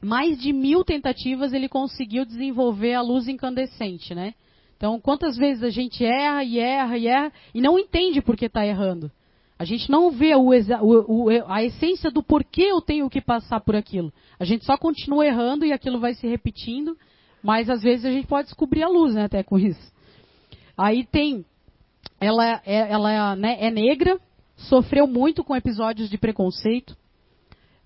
mais 0.00 0.38
de 0.38 0.52
mil 0.52 0.84
tentativas, 0.84 1.52
ele 1.52 1.68
conseguiu 1.68 2.24
desenvolver 2.24 2.94
a 2.94 3.00
luz 3.00 3.28
incandescente, 3.28 4.14
né? 4.14 4.34
Então, 4.76 5.00
quantas 5.00 5.36
vezes 5.36 5.62
a 5.62 5.70
gente 5.70 6.04
erra 6.04 6.44
e 6.44 6.58
erra 6.58 6.98
e 6.98 7.06
erra 7.06 7.32
e 7.54 7.60
não 7.60 7.78
entende 7.78 8.20
por 8.20 8.36
que 8.36 8.46
está 8.46 8.66
errando? 8.66 9.10
A 9.56 9.64
gente 9.64 9.88
não 9.88 10.10
vê 10.10 10.34
o, 10.34 10.50
o, 10.50 11.28
a 11.46 11.62
essência 11.62 12.10
do 12.10 12.22
porquê 12.22 12.62
eu 12.62 12.80
tenho 12.80 13.08
que 13.08 13.20
passar 13.20 13.60
por 13.60 13.76
aquilo. 13.76 14.12
A 14.38 14.44
gente 14.44 14.64
só 14.64 14.76
continua 14.76 15.24
errando 15.24 15.64
e 15.64 15.72
aquilo 15.72 16.00
vai 16.00 16.12
se 16.14 16.26
repetindo, 16.26 16.98
mas 17.42 17.70
às 17.70 17.80
vezes 17.82 18.04
a 18.04 18.10
gente 18.10 18.26
pode 18.26 18.48
descobrir 18.48 18.82
a 18.82 18.88
luz, 18.88 19.14
né, 19.14 19.24
até 19.24 19.42
com 19.42 19.58
isso. 19.58 19.93
Aí 20.76 21.04
tem, 21.04 21.44
ela, 22.20 22.60
é, 22.64 22.90
ela 22.90 23.36
né, 23.36 23.56
é 23.60 23.70
negra, 23.70 24.20
sofreu 24.56 25.06
muito 25.06 25.44
com 25.44 25.54
episódios 25.54 26.10
de 26.10 26.18
preconceito, 26.18 26.96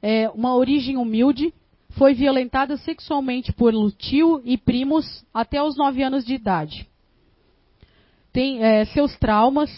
é 0.03 0.29
uma 0.31 0.55
origem 0.55 0.97
humilde, 0.97 1.53
foi 1.91 2.15
violentada 2.15 2.77
sexualmente 2.77 3.53
por 3.53 3.73
tio 3.93 4.41
e 4.45 4.57
primos 4.57 5.25
até 5.33 5.63
os 5.63 5.77
9 5.77 6.03
anos 6.03 6.25
de 6.25 6.35
idade. 6.35 6.89
Tem, 8.33 8.63
é, 8.63 8.85
seus 8.87 9.17
traumas 9.19 9.71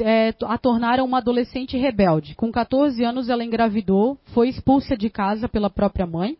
é, 0.00 0.34
a 0.42 0.58
tornaram 0.58 1.04
uma 1.04 1.18
adolescente 1.18 1.76
rebelde. 1.76 2.34
Com 2.34 2.50
14 2.50 3.02
anos 3.04 3.28
ela 3.28 3.44
engravidou, 3.44 4.18
foi 4.34 4.48
expulsa 4.48 4.96
de 4.96 5.08
casa 5.08 5.48
pela 5.48 5.70
própria 5.70 6.06
mãe, 6.06 6.36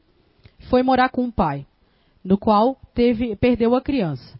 foi 0.68 0.82
morar 0.82 1.08
com 1.08 1.24
o 1.24 1.32
pai, 1.32 1.66
no 2.24 2.36
qual 2.36 2.76
teve, 2.94 3.36
perdeu 3.36 3.74
a 3.74 3.80
criança. 3.80 4.38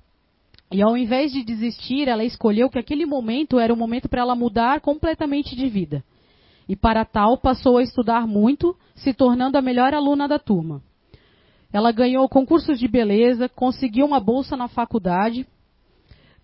E 0.70 0.82
ao 0.82 0.96
invés 0.96 1.32
de 1.32 1.42
desistir, 1.42 2.08
ela 2.08 2.24
escolheu 2.24 2.68
que 2.68 2.78
aquele 2.78 3.06
momento 3.06 3.58
era 3.58 3.72
o 3.72 3.76
momento 3.76 4.08
para 4.08 4.20
ela 4.20 4.34
mudar 4.34 4.80
completamente 4.80 5.56
de 5.56 5.66
vida. 5.66 6.04
E 6.68 6.76
para 6.76 7.06
tal, 7.06 7.38
passou 7.38 7.78
a 7.78 7.82
estudar 7.82 8.26
muito, 8.26 8.76
se 8.94 9.14
tornando 9.14 9.56
a 9.56 9.62
melhor 9.62 9.94
aluna 9.94 10.28
da 10.28 10.38
turma. 10.38 10.82
Ela 11.72 11.90
ganhou 11.90 12.28
concursos 12.28 12.78
de 12.78 12.86
beleza, 12.86 13.48
conseguiu 13.48 14.04
uma 14.04 14.20
bolsa 14.20 14.56
na 14.58 14.68
faculdade. 14.68 15.46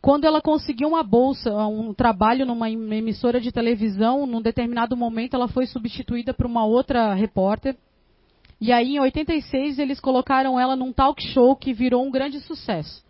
Quando 0.01 0.25
ela 0.25 0.41
conseguiu 0.41 0.89
uma 0.89 1.03
bolsa, 1.03 1.55
um 1.67 1.93
trabalho 1.93 2.47
numa 2.47 2.71
emissora 2.71 3.39
de 3.39 3.53
televisão, 3.53 4.27
num 4.27 4.41
determinado 4.41 4.97
momento 4.97 5.35
ela 5.35 5.49
foi 5.49 5.67
substituída 5.67 6.33
por 6.33 6.47
uma 6.47 6.65
outra 6.65 7.13
repórter. 7.13 7.77
E 8.59 8.73
aí, 8.73 8.97
em 8.97 9.01
86, 9.01 9.79
eles 9.79 10.01
colocaram 10.01 10.59
ela 10.59 10.75
num 10.75 10.93
talk 10.93 11.23
show 11.23 11.55
que 11.55 11.75
virou 11.75 12.07
um 12.07 12.11
grande 12.11 12.41
sucesso 12.41 13.05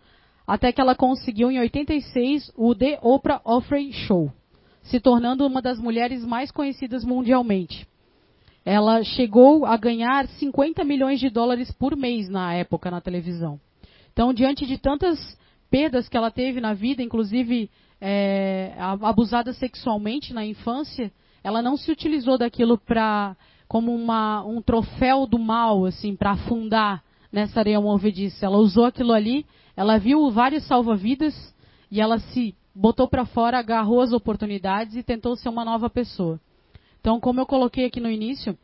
até 0.45 0.71
que 0.71 0.79
ela 0.79 0.95
conseguiu 0.95 1.51
em 1.51 1.59
86 1.59 2.51
o 2.55 2.75
The 2.75 2.99
Oprah 3.01 3.41
Winfrey 3.45 3.91
Show, 3.93 4.31
se 4.83 4.99
tornando 4.99 5.45
uma 5.45 5.61
das 5.61 5.79
mulheres 5.79 6.23
mais 6.23 6.51
conhecidas 6.51 7.03
mundialmente. 7.03 7.87
Ela 8.63 9.03
chegou 9.03 9.65
a 9.65 9.77
ganhar 9.77 10.27
50 10.27 10.83
milhões 10.83 11.19
de 11.19 11.29
dólares 11.29 11.71
por 11.71 11.95
mês 11.95 12.29
na 12.29 12.53
época 12.53 12.89
na 12.89 13.01
televisão. 13.01 13.59
Então, 14.11 14.33
diante 14.33 14.65
de 14.65 14.77
tantas 14.77 15.37
perdas 15.69 16.07
que 16.07 16.17
ela 16.17 16.31
teve 16.31 16.61
na 16.61 16.73
vida, 16.73 17.03
inclusive 17.03 17.69
é, 17.99 18.73
abusada 18.77 19.53
sexualmente 19.53 20.33
na 20.33 20.45
infância, 20.45 21.11
ela 21.43 21.61
não 21.61 21.77
se 21.77 21.91
utilizou 21.91 22.37
daquilo 22.37 22.77
para 22.77 23.35
como 23.67 23.93
uma, 23.93 24.43
um 24.43 24.61
troféu 24.61 25.25
do 25.25 25.39
mal, 25.39 25.85
assim, 25.85 26.15
para 26.15 26.31
afundar 26.31 27.03
nessa 27.35 27.59
areia 27.59 27.79
movediça. 27.79 28.47
Ela 28.47 28.57
usou 28.57 28.85
aquilo 28.85 29.13
ali 29.13 29.45
ela 29.75 29.97
viu 29.97 30.29
vários 30.31 30.65
salva-vidas 30.65 31.33
e 31.91 31.99
ela 31.99 32.19
se 32.19 32.55
botou 32.73 33.07
para 33.07 33.25
fora, 33.25 33.59
agarrou 33.59 34.01
as 34.01 34.13
oportunidades 34.13 34.95
e 34.95 35.03
tentou 35.03 35.35
ser 35.35 35.49
uma 35.49 35.65
nova 35.65 35.89
pessoa. 35.89 36.39
Então, 36.99 37.19
como 37.19 37.39
eu 37.39 37.45
coloquei 37.45 37.85
aqui 37.85 37.99
no 37.99 38.09
início, 38.09 38.57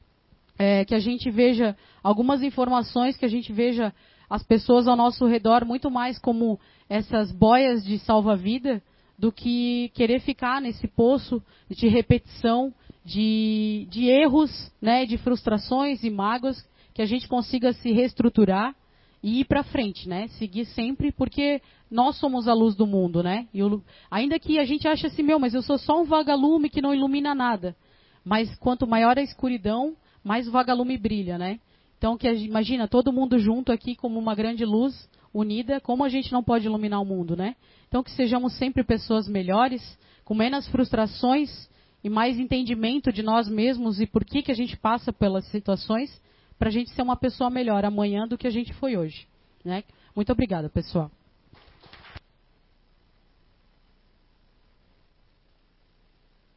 é, 0.58 0.86
que 0.86 0.96
a 0.96 1.00
gente 1.00 1.30
veja 1.30 1.76
algumas 2.02 2.42
informações, 2.42 3.18
que 3.18 3.26
a 3.26 3.30
gente 3.30 3.52
veja 3.52 3.94
as 4.30 4.44
pessoas 4.44 4.88
ao 4.88 4.96
nosso 4.96 5.26
redor 5.26 5.66
muito 5.66 5.92
mais 5.92 6.18
como 6.18 6.60
essas 6.90 7.32
boias 7.32 7.84
de 7.84 8.00
salva-vida 8.00 8.82
do 9.20 9.32
que 9.32 9.92
querer 9.94 10.20
ficar 10.22 10.62
nesse 10.62 10.88
poço 10.88 11.44
de 11.70 11.88
repetição, 11.88 12.74
de, 13.04 13.88
de 13.90 14.06
erros, 14.06 14.72
né, 14.82 15.06
de 15.06 15.18
frustrações 15.18 16.04
e 16.04 16.10
mágoas, 16.10 16.66
que 17.02 17.04
a 17.04 17.08
gente 17.08 17.28
consiga 17.28 17.74
se 17.74 17.92
reestruturar 17.92 18.76
e 19.24 19.40
ir 19.40 19.46
para 19.46 19.64
frente, 19.64 20.08
né? 20.08 20.28
Seguir 20.38 20.66
sempre, 20.66 21.12
porque 21.12 21.60
nós 21.90 22.16
somos 22.18 22.48
a 22.48 22.54
luz 22.54 22.76
do 22.76 22.86
mundo, 22.86 23.24
né? 23.24 23.48
E 23.52 23.64
o, 23.64 23.82
ainda 24.10 24.38
que 24.38 24.60
a 24.60 24.66
gente 24.66 24.88
ache 24.88 25.08
assim, 25.08 25.24
meu, 25.24 25.40
mas 25.40 25.56
eu 25.56 25.64
sou 25.64 25.80
só 25.80 26.00
um 26.00 26.06
vagalume 26.06 26.70
que 26.70 26.82
não 26.82 26.94
ilumina 26.94 27.34
nada. 27.34 27.76
Mas 28.24 28.56
quanto 28.58 28.86
maior 28.86 29.18
a 29.18 29.22
escuridão, 29.24 29.96
mais 30.24 30.48
o 30.48 30.52
vagalume 30.52 30.96
brilha, 30.96 31.40
né? 31.40 31.60
Então, 31.98 32.16
que 32.16 32.28
imagina 32.28 32.88
todo 32.88 33.12
mundo 33.12 33.40
junto 33.40 33.72
aqui 33.72 33.96
como 33.96 34.20
uma 34.20 34.36
grande 34.36 34.64
luz 34.64 35.10
unida, 35.34 35.80
como 35.82 36.04
a 36.04 36.10
gente 36.10 36.32
não 36.32 36.44
pode 36.44 36.68
iluminar 36.68 37.02
o 37.02 37.06
mundo, 37.06 37.36
né? 37.36 37.56
Então, 37.88 38.04
que 38.04 38.12
sejamos 38.12 38.54
sempre 38.58 38.84
pessoas 38.84 39.28
melhores, 39.28 39.82
com 40.24 40.36
menos 40.36 40.68
frustrações 40.68 41.50
e 42.04 42.10
mais 42.12 42.38
entendimento 42.38 43.12
de 43.12 43.24
nós 43.24 43.50
mesmos 43.50 44.00
e 44.00 44.06
por 44.06 44.24
que, 44.24 44.44
que 44.44 44.52
a 44.52 44.56
gente 44.56 44.78
passa 44.78 45.12
pelas 45.12 45.46
situações, 45.48 46.22
para 46.62 46.70
a 46.70 46.72
gente 46.72 46.92
ser 46.92 47.02
uma 47.02 47.16
pessoa 47.16 47.50
melhor 47.50 47.84
amanhã 47.84 48.28
do 48.28 48.38
que 48.38 48.46
a 48.46 48.52
gente 48.52 48.72
foi 48.74 48.96
hoje. 48.96 49.28
Né? 49.66 49.84
Muito 50.16 50.32
obrigada, 50.32 50.70
pessoal. 50.70 51.10